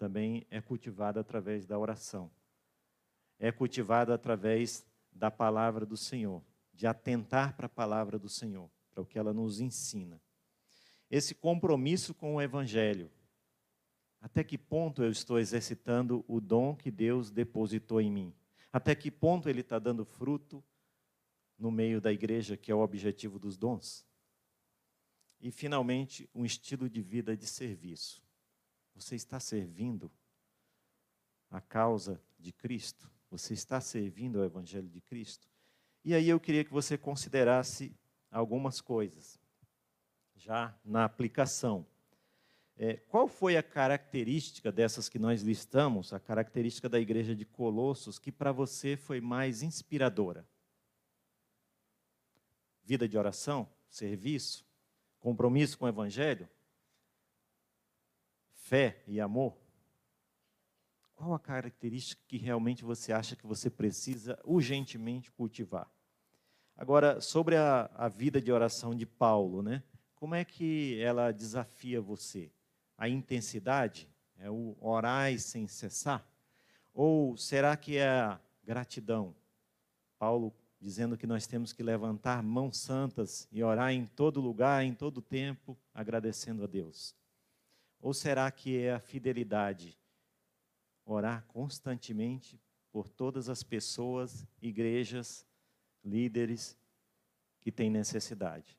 também 0.04 0.46
é 0.52 0.60
cultivado 0.60 1.18
através 1.18 1.66
da 1.66 1.80
oração. 1.80 2.30
É 3.40 3.54
cultivado 3.54 4.12
através 4.12 4.86
da 5.14 5.32
palavra 5.32 5.86
do 5.86 5.96
Senhor, 5.96 6.44
de 6.74 6.86
atentar 6.86 7.56
para 7.56 7.68
a 7.68 7.70
palavra 7.70 8.20
do 8.20 8.28
Senhor, 8.28 8.70
para 8.92 9.02
o 9.02 9.06
que 9.06 9.18
ela 9.18 9.34
nos 9.34 9.62
ensina. 9.62 10.22
Esse 11.10 11.34
compromisso 11.34 12.14
com 12.14 12.36
o 12.36 12.42
evangelho. 12.42 13.10
Até 14.20 14.44
que 14.44 14.58
ponto 14.58 15.02
eu 15.02 15.10
estou 15.10 15.40
exercitando 15.40 16.26
o 16.28 16.42
dom 16.42 16.76
que 16.76 16.92
Deus 16.92 17.32
depositou 17.32 18.02
em 18.02 18.12
mim? 18.12 18.34
Até 18.74 18.94
que 18.96 19.10
ponto 19.10 19.48
ele 19.48 19.62
está 19.62 19.80
dando 19.80 20.04
fruto 20.04 20.62
no 21.58 21.72
meio 21.72 22.02
da 22.02 22.12
igreja, 22.12 22.58
que 22.58 22.70
é 22.70 22.76
o 22.76 22.82
objetivo 22.82 23.40
dos 23.40 23.56
dons? 23.56 24.06
E, 25.40 25.50
finalmente, 25.50 26.30
um 26.36 26.44
estilo 26.44 26.90
de 26.90 27.02
vida 27.02 27.38
de 27.38 27.48
serviço. 27.48 28.23
Você 28.96 29.16
está 29.16 29.40
servindo 29.40 30.12
a 31.50 31.60
causa 31.60 32.22
de 32.40 32.52
Cristo? 32.52 33.10
Você 33.30 33.54
está 33.54 33.82
servindo 33.82 34.40
ao 34.40 34.46
Evangelho 34.46 34.88
de 34.88 35.02
Cristo? 35.02 35.48
E 36.06 36.14
aí 36.14 36.30
eu 36.30 36.40
queria 36.40 36.64
que 36.64 36.72
você 36.72 36.98
considerasse 36.98 37.96
algumas 38.30 38.82
coisas, 38.82 39.40
já 40.36 40.78
na 40.84 41.06
aplicação. 41.06 41.86
É, 42.76 42.96
qual 42.96 43.28
foi 43.28 43.56
a 43.56 43.64
característica 43.64 44.72
dessas 44.72 45.08
que 45.08 45.20
nós 45.20 45.42
listamos, 45.42 46.12
a 46.12 46.20
característica 46.20 46.90
da 46.90 47.00
igreja 47.00 47.36
de 47.36 47.46
Colossos, 47.46 48.18
que 48.18 48.32
para 48.32 48.52
você 48.52 48.98
foi 48.98 49.22
mais 49.22 49.62
inspiradora? 49.62 50.48
Vida 52.84 53.08
de 53.08 53.18
oração, 53.18 53.70
serviço, 53.88 54.66
compromisso 55.20 55.78
com 55.78 55.86
o 55.86 55.90
evangelho, 55.90 56.50
fé 58.64 59.02
e 59.08 59.22
amor? 59.22 59.58
Qual 61.16 61.34
a 61.34 61.40
característica 61.40 62.22
que 62.28 62.38
realmente 62.38 62.84
você 62.84 63.14
acha 63.14 63.36
que 63.36 63.48
você 63.48 63.70
precisa 63.70 64.38
urgentemente 64.44 65.32
cultivar? 65.32 65.90
Agora, 66.76 67.22
sobre 67.22 67.56
a, 67.56 67.90
a 67.96 68.10
vida 68.10 68.42
de 68.42 68.52
oração 68.52 68.94
de 68.94 69.06
Paulo, 69.06 69.62
né? 69.62 69.84
Como 70.16 70.36
é 70.36 70.44
que 70.44 71.00
ela 71.00 71.32
desafia 71.32 72.02
você? 72.02 72.52
a 72.98 73.10
intensidade? 73.10 74.10
É 74.38 74.50
o 74.50 74.76
orar 74.80 75.38
sem 75.40 75.68
cessar? 75.68 76.26
Ou 76.94 77.38
será 77.38 77.76
que 77.76 77.98
é 77.98 78.08
a 78.08 78.40
gratidão? 78.64 79.36
Paulo 80.18 80.54
dizendo 80.80 81.18
que 81.18 81.26
nós 81.28 81.48
temos 81.48 81.72
que 81.72 81.82
levantar 81.82 82.44
mãos 82.44 82.78
santas 82.78 83.48
e 83.52 83.64
orar 83.64 83.92
em 83.92 84.06
todo 84.06 84.42
lugar, 84.42 84.84
em 84.84 84.94
todo 84.94 85.22
tempo, 85.22 85.78
agradecendo 85.94 86.64
a 86.64 86.68
Deus. 86.68 87.16
Ou 88.04 88.14
será 88.14 88.52
que 88.52 88.78
é 88.78 88.92
a 88.92 89.00
fidelidade? 89.00 89.98
Orar 91.06 91.46
constantemente 91.48 92.60
por 92.92 93.08
todas 93.08 93.48
as 93.48 93.64
pessoas, 93.64 94.46
igrejas, 94.62 95.48
líderes 96.04 96.78
que 97.62 97.72
têm 97.72 97.90
necessidade. 97.90 98.78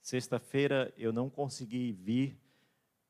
Sexta-feira 0.00 0.90
eu 0.96 1.12
não 1.12 1.28
consegui 1.28 1.92
vir 1.92 2.40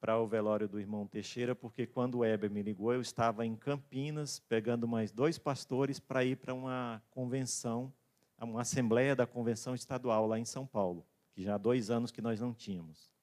para 0.01 0.19
o 0.19 0.27
velório 0.27 0.69
do 0.69 0.81
irmão 0.81 1.07
Teixeira, 1.07 1.55
porque 1.55 1.87
quando 1.87 2.19
o 2.19 2.25
Heber 2.25 2.51
me 2.51 2.61
ligou, 2.61 2.93
eu 2.93 3.01
estava 3.01 3.47
em 3.47 3.55
Campinas, 3.55 4.41
pegando 4.41 4.89
mais 4.89 5.13
dois 5.13 5.39
pastores 5.39 6.01
para 6.01 6.25
ir 6.25 6.39
para 6.39 6.53
uma 6.53 7.01
convenção, 7.13 7.95
uma 8.37 8.63
assembleia 8.63 9.15
da 9.15 9.29
convenção 9.29 9.77
estadual 9.77 10.27
lá 10.27 10.41
em 10.41 10.45
São 10.45 10.67
Paulo, 10.67 11.07
que 11.31 11.41
já 11.45 11.55
há 11.55 11.59
dois 11.59 11.89
anos 11.89 12.11
que 12.11 12.21
nós 12.21 12.41
não 12.41 12.53
tínhamos. 12.53 13.17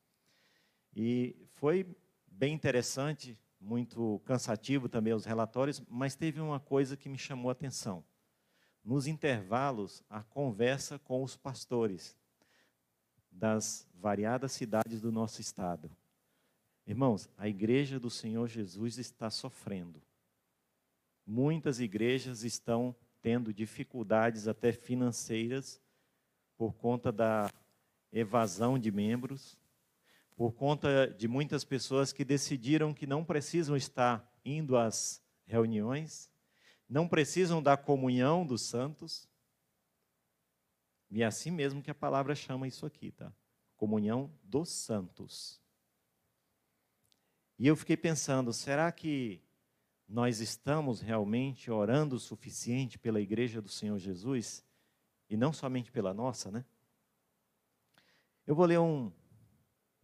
E 0.95 1.35
foi 1.55 1.85
bem 2.27 2.53
interessante, 2.53 3.37
muito 3.59 4.21
cansativo 4.25 4.87
também 4.87 5.13
os 5.13 5.25
relatórios, 5.25 5.81
mas 5.89 6.15
teve 6.15 6.39
uma 6.39 6.59
coisa 6.59 6.95
que 6.95 7.09
me 7.09 7.17
chamou 7.17 7.49
a 7.49 7.53
atenção. 7.53 8.03
Nos 8.83 9.07
intervalos, 9.07 10.03
a 10.09 10.21
conversa 10.23 10.99
com 10.99 11.23
os 11.23 11.35
pastores 11.35 12.15
das 13.31 13.87
variadas 13.93 14.51
cidades 14.51 15.01
do 15.01 15.11
nosso 15.11 15.41
estado 15.41 15.91
Irmãos, 16.87 17.27
a 17.35 17.49
igreja 17.49 17.99
do 17.99 18.11
Senhor 18.11 18.47
Jesus 18.47 18.99
está 18.99 19.31
sofrendo. 19.31 19.99
Muitas 21.25 21.79
igrejas 21.79 22.43
estão 22.43 22.95
tendo 23.23 23.51
dificuldades 23.51 24.47
até 24.47 24.71
financeiras 24.71 25.81
por 26.55 26.75
conta 26.75 27.11
da 27.11 27.49
evasão 28.11 28.77
de 28.77 28.91
membros, 28.91 29.57
por 30.35 30.53
conta 30.53 31.07
de 31.07 31.27
muitas 31.27 31.63
pessoas 31.63 32.11
que 32.11 32.25
decidiram 32.25 32.93
que 32.93 33.07
não 33.07 33.23
precisam 33.23 33.75
estar 33.75 34.29
indo 34.43 34.77
às 34.77 35.23
reuniões, 35.45 36.29
não 36.89 37.07
precisam 37.07 37.63
da 37.63 37.77
comunhão 37.77 38.45
dos 38.45 38.61
santos. 38.61 39.29
E 41.09 41.23
é 41.23 41.25
assim 41.25 41.51
mesmo 41.51 41.81
que 41.81 41.89
a 41.89 41.95
palavra 41.95 42.35
chama 42.35 42.67
isso 42.67 42.85
aqui, 42.85 43.11
tá? 43.11 43.33
Comunhão 43.77 44.31
dos 44.43 44.69
santos. 44.69 45.61
E 47.57 47.65
eu 47.65 47.75
fiquei 47.75 47.95
pensando, 47.95 48.51
será 48.51 48.91
que 48.91 49.41
nós 50.07 50.41
estamos 50.41 50.99
realmente 50.99 51.71
orando 51.71 52.17
o 52.17 52.19
suficiente 52.19 52.99
pela 52.99 53.21
igreja 53.21 53.61
do 53.61 53.69
Senhor 53.69 53.97
Jesus? 53.97 54.63
E 55.29 55.37
não 55.37 55.53
somente 55.53 55.91
pela 55.91 56.13
nossa, 56.13 56.51
né? 56.51 56.65
Eu 58.45 58.53
vou 58.53 58.65
ler 58.65 58.79
um, 58.79 59.11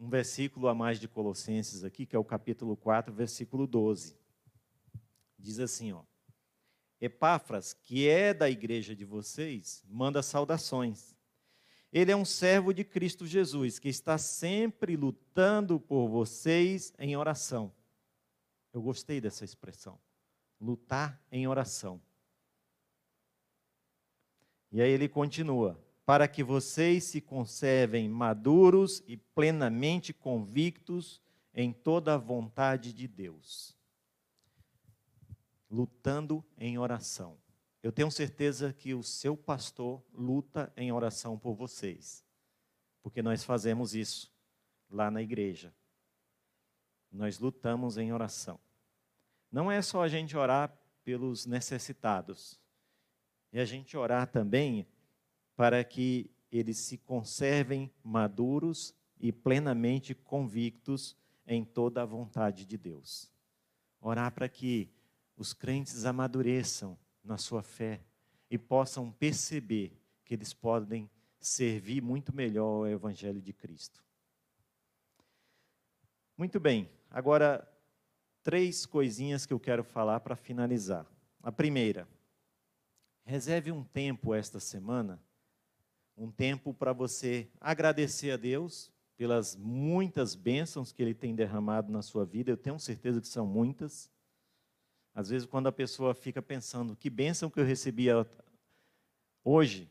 um 0.02 0.10
versículo 0.10 0.68
a 0.68 0.76
mais 0.76 1.00
de 1.00 1.08
Colossenses 1.08 1.86
aqui, 1.86 2.06
que 2.06 2.16
é 2.16 2.20
o 2.20 2.26
capítulo 2.26 2.76
4, 2.76 3.14
versículo 3.14 3.66
12. 3.66 4.18
Diz 5.38 5.60
assim, 5.60 5.94
ó. 5.94 6.02
Epáfras, 7.00 7.74
que 7.74 8.10
é 8.10 8.34
da 8.34 8.50
igreja 8.50 8.94
de 8.94 9.06
vocês, 9.06 9.84
manda 9.88 10.22
saudações 10.22 11.16
ele 11.92 12.12
é 12.12 12.16
um 12.16 12.24
servo 12.24 12.74
de 12.74 12.86
Cristo 12.86 13.28
Jesus, 13.28 13.78
que 13.78 13.90
está 13.90 14.18
sempre 14.18 14.96
lutando 14.96 15.78
por 15.78 16.08
vocês 16.08 16.94
em 16.98 17.18
oração. 17.18 17.74
Eu 18.72 18.82
gostei 18.82 19.20
dessa 19.20 19.44
expressão. 19.44 20.00
Lutar 20.60 21.22
em 21.30 21.48
oração. 21.48 22.02
E 24.72 24.82
aí 24.82 24.90
ele 24.90 25.10
continua: 25.10 25.78
para 26.12 26.28
que 26.28 26.44
vocês 26.44 27.06
se 27.06 27.22
conservem 27.22 28.10
maduros 28.10 29.02
e 29.08 29.16
plenamente 29.16 30.12
convictos 30.12 31.22
em 31.54 31.72
toda 31.72 32.16
a 32.16 32.18
vontade 32.18 32.92
de 32.92 33.08
Deus. 33.08 33.78
Lutando 35.70 36.44
em 36.58 36.78
oração. 36.78 37.38
Eu 37.82 37.94
tenho 37.94 38.12
certeza 38.12 38.74
que 38.74 38.94
o 38.94 39.02
seu 39.02 39.38
pastor 39.38 40.04
luta 40.14 40.70
em 40.76 40.92
oração 40.92 41.40
por 41.40 41.54
vocês, 41.54 42.26
porque 43.02 43.22
nós 43.22 43.46
fazemos 43.46 43.96
isso 43.96 44.30
lá 44.90 45.10
na 45.10 45.22
igreja. 45.22 45.74
Nós 47.10 47.40
lutamos 47.40 47.98
em 47.98 48.12
oração. 48.12 48.60
Não 49.50 49.72
é 49.72 49.82
só 49.82 50.04
a 50.04 50.10
gente 50.10 50.36
orar 50.36 50.78
pelos 51.06 51.46
necessitados, 51.46 52.60
é 53.50 53.62
a 53.62 53.66
gente 53.66 53.96
orar 53.96 54.28
também 54.28 54.86
para 55.62 55.84
que 55.84 56.28
eles 56.52 56.80
se 56.80 56.98
conservem 56.98 57.94
maduros 58.04 58.96
e 59.20 59.32
plenamente 59.32 60.16
convictos 60.16 61.16
em 61.46 61.64
toda 61.64 62.02
a 62.02 62.06
vontade 62.06 62.66
de 62.66 62.80
Deus. 62.80 63.32
Orar 64.00 64.34
para 64.34 64.50
que 64.50 64.90
os 65.38 65.54
crentes 65.54 66.04
amadureçam 66.04 66.98
na 67.24 67.38
sua 67.38 67.62
fé 67.62 68.02
e 68.50 68.58
possam 68.58 69.12
perceber 69.12 69.96
que 70.26 70.34
eles 70.34 70.52
podem 70.52 71.08
servir 71.40 72.02
muito 72.02 72.36
melhor 72.36 72.78
ao 72.78 72.88
Evangelho 72.88 73.40
de 73.40 73.54
Cristo. 73.54 74.04
Muito 76.36 76.60
bem, 76.60 76.90
agora 77.08 77.72
três 78.42 78.88
coisinhas 78.88 79.46
que 79.46 79.54
eu 79.54 79.60
quero 79.60 79.84
falar 79.84 80.22
para 80.22 80.36
finalizar. 80.36 81.06
A 81.44 81.52
primeira, 81.52 82.08
reserve 83.24 83.72
um 83.72 83.84
tempo 83.84 84.34
esta 84.34 84.60
semana, 84.60 85.22
um 86.22 86.30
tempo 86.30 86.72
para 86.72 86.94
você 86.94 87.50
agradecer 87.60 88.30
a 88.30 88.38
Deus 88.38 88.92
pelas 89.18 89.56
muitas 89.56 90.36
bênçãos 90.36 90.92
que 90.92 91.02
Ele 91.02 91.16
tem 91.16 91.34
derramado 91.34 91.92
na 91.92 92.04
sua 92.04 92.24
vida. 92.24 92.52
Eu 92.52 92.58
tenho 92.58 92.80
certeza 92.80 93.20
que 93.20 93.28
são 93.28 93.48
muitas. 93.48 94.08
Às 95.16 95.30
vezes, 95.30 95.48
quando 95.48 95.66
a 95.66 95.72
pessoa 95.72 96.14
fica 96.14 96.40
pensando, 96.40 96.96
que 96.96 97.10
bênção 97.10 97.50
que 97.50 97.60
eu 97.60 97.66
recebi 97.66 98.06
hoje, 99.44 99.90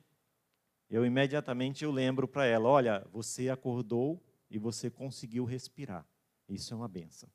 eu 0.89 1.05
imediatamente 1.05 1.83
eu 1.83 1.91
lembro 1.91 2.28
para 2.28 2.47
ela, 2.47 2.68
olha, 2.68 3.05
você 3.12 3.49
acordou 3.49 4.22
e 4.49 4.57
você 4.57 4.89
conseguiu 4.89 5.45
respirar. 5.45 6.07
Isso 6.49 6.72
é 6.72 6.76
uma 6.76 6.89
benção. 6.89 7.28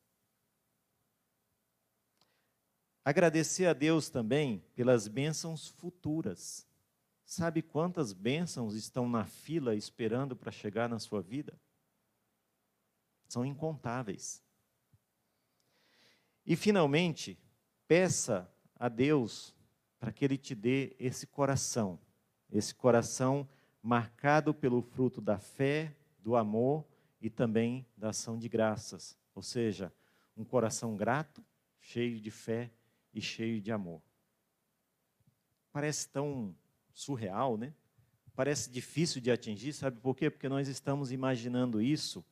Agradecer 3.03 3.65
a 3.65 3.73
Deus 3.73 4.09
também 4.09 4.63
pelas 4.73 5.09
bênçãos 5.09 5.67
futuras. 5.67 6.65
Sabe 7.25 7.63
quantas 7.63 8.13
bênçãos 8.13 8.75
estão 8.75 9.09
na 9.09 9.25
fila 9.25 9.75
esperando 9.75 10.35
para 10.35 10.51
chegar 10.51 10.87
na 10.87 10.99
sua 10.99 11.21
vida? 11.21 11.59
São 13.27 13.43
incontáveis. 13.43 14.43
E, 16.45 16.55
finalmente, 16.55 17.39
peça 17.87 18.47
a 18.75 18.87
Deus 18.87 19.55
para 19.99 20.11
que 20.11 20.23
Ele 20.23 20.37
te 20.37 20.53
dê 20.53 20.95
esse 20.99 21.25
coração, 21.25 21.99
esse 22.51 22.75
coração 22.75 23.49
marcado 23.81 24.53
pelo 24.53 24.83
fruto 24.83 25.19
da 25.19 25.39
fé, 25.39 25.95
do 26.19 26.35
amor 26.35 26.85
e 27.19 27.29
também 27.29 27.87
da 27.97 28.09
ação 28.09 28.37
de 28.37 28.47
graças, 28.47 29.17
ou 29.33 29.41
seja, 29.41 29.91
um 30.37 30.45
coração 30.45 30.95
grato, 30.95 31.43
cheio 31.79 32.19
de 32.19 32.29
fé 32.29 32.71
e 33.11 33.19
cheio 33.19 33.59
de 33.59 33.71
amor. 33.71 34.01
Parece 35.71 36.07
tão 36.09 36.55
surreal, 36.95 37.57
né? 37.57 37.75
Parece 38.33 38.71
difícil 38.71 39.21
de 39.21 39.29
atingir, 39.29 39.73
sabe 39.73 39.99
por 39.99 40.15
quê? 40.15 40.31
Porque 40.31 40.49
nós 40.49 40.67
estamos 40.67 41.11
imaginando 41.11 41.81
isso. 41.81 42.25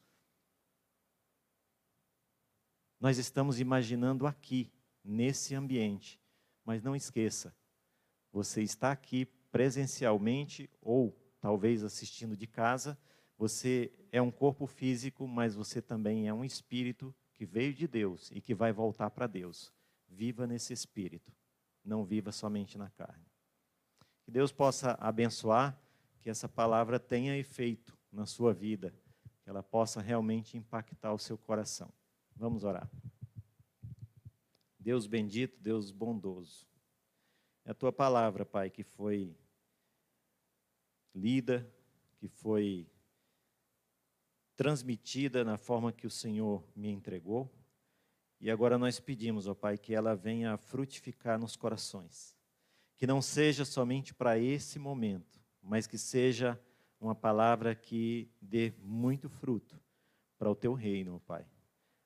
Nós 3.00 3.18
estamos 3.18 3.60
imaginando 3.60 4.26
aqui, 4.26 4.72
nesse 5.04 5.54
ambiente. 5.54 6.20
Mas 6.66 6.82
não 6.82 6.96
esqueça, 6.96 7.54
você 8.32 8.64
está 8.64 8.92
aqui 8.92 9.26
presencialmente 9.52 10.70
ou 10.82 11.14
talvez 11.42 11.84
assistindo 11.84 12.38
de 12.38 12.48
casa. 12.48 12.98
Você 13.38 13.92
é 14.12 14.22
um 14.22 14.32
corpo 14.32 14.66
físico, 14.66 15.28
mas 15.28 15.56
você 15.56 15.82
também 15.82 16.30
é 16.30 16.34
um 16.34 16.46
espírito 16.46 17.14
que 17.34 17.46
veio 17.46 17.74
de 17.74 17.86
Deus 17.86 18.32
e 18.32 18.40
que 18.40 18.56
vai 18.56 18.72
voltar 18.72 19.10
para 19.10 19.28
Deus. 19.28 19.74
Viva 20.08 20.48
nesse 20.48 20.72
espírito, 20.72 21.34
não 21.84 22.06
viva 22.06 22.32
somente 22.32 22.78
na 22.78 22.90
carne. 22.92 23.33
Que 24.24 24.32
Deus 24.32 24.52
possa 24.52 24.92
abençoar, 25.00 25.80
que 26.22 26.30
essa 26.30 26.48
palavra 26.48 27.00
tenha 27.00 27.38
efeito 27.38 27.98
na 28.12 28.26
sua 28.26 28.54
vida, 28.54 28.94
que 29.44 29.50
ela 29.50 29.62
possa 29.62 30.02
realmente 30.02 30.58
impactar 30.58 31.14
o 31.14 31.20
seu 31.20 31.38
coração. 31.38 31.92
Vamos 32.36 32.64
orar. 32.64 32.90
Deus 34.80 35.06
bendito, 35.08 35.60
Deus 35.62 35.92
bondoso. 35.92 36.68
É 37.66 37.72
a 37.72 37.74
tua 37.74 37.92
palavra, 37.92 38.46
Pai, 38.46 38.70
que 38.70 38.84
foi 38.84 39.36
lida, 41.16 41.70
que 42.18 42.28
foi 42.28 42.88
transmitida 44.56 45.44
na 45.44 45.58
forma 45.58 45.92
que 45.92 46.08
o 46.08 46.12
Senhor 46.12 46.64
me 46.76 46.90
entregou. 46.90 47.52
E 48.40 48.52
agora 48.52 48.78
nós 48.78 49.00
pedimos, 49.00 49.48
ó 49.48 49.54
Pai, 49.54 49.78
que 49.78 49.94
ela 49.94 50.16
venha 50.16 50.58
frutificar 50.58 51.40
nos 51.40 51.56
corações. 51.56 52.36
Que 52.96 53.08
não 53.08 53.22
seja 53.22 53.66
somente 53.66 54.14
para 54.14 54.38
esse 54.38 54.80
momento, 54.80 55.40
mas 55.62 55.88
que 55.88 55.98
seja 55.98 56.60
uma 57.00 57.16
palavra 57.16 57.76
que 57.76 58.30
dê 58.42 58.74
muito 58.82 59.30
fruto 59.30 59.80
para 60.38 60.50
o 60.50 60.56
teu 60.56 60.74
reino, 60.74 61.22
Pai. 61.26 61.46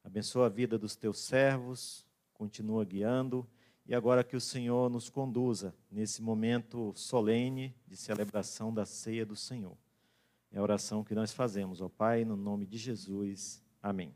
Abençoa 0.03 0.45
a 0.45 0.49
vida 0.49 0.77
dos 0.77 0.95
teus 0.95 1.19
servos, 1.19 2.05
continua 2.33 2.85
guiando 2.85 3.47
e 3.85 3.95
agora 3.95 4.23
que 4.23 4.35
o 4.35 4.41
Senhor 4.41 4.89
nos 4.89 5.09
conduza 5.09 5.73
nesse 5.89 6.21
momento 6.21 6.93
solene 6.95 7.75
de 7.87 7.95
celebração 7.95 8.73
da 8.73 8.85
ceia 8.85 9.25
do 9.25 9.35
Senhor. 9.35 9.77
É 10.51 10.59
a 10.59 10.61
oração 10.61 11.03
que 11.03 11.15
nós 11.15 11.31
fazemos, 11.31 11.81
ó 11.81 11.89
Pai, 11.89 12.25
no 12.25 12.35
nome 12.35 12.65
de 12.65 12.77
Jesus. 12.77 13.63
Amém. 13.81 14.13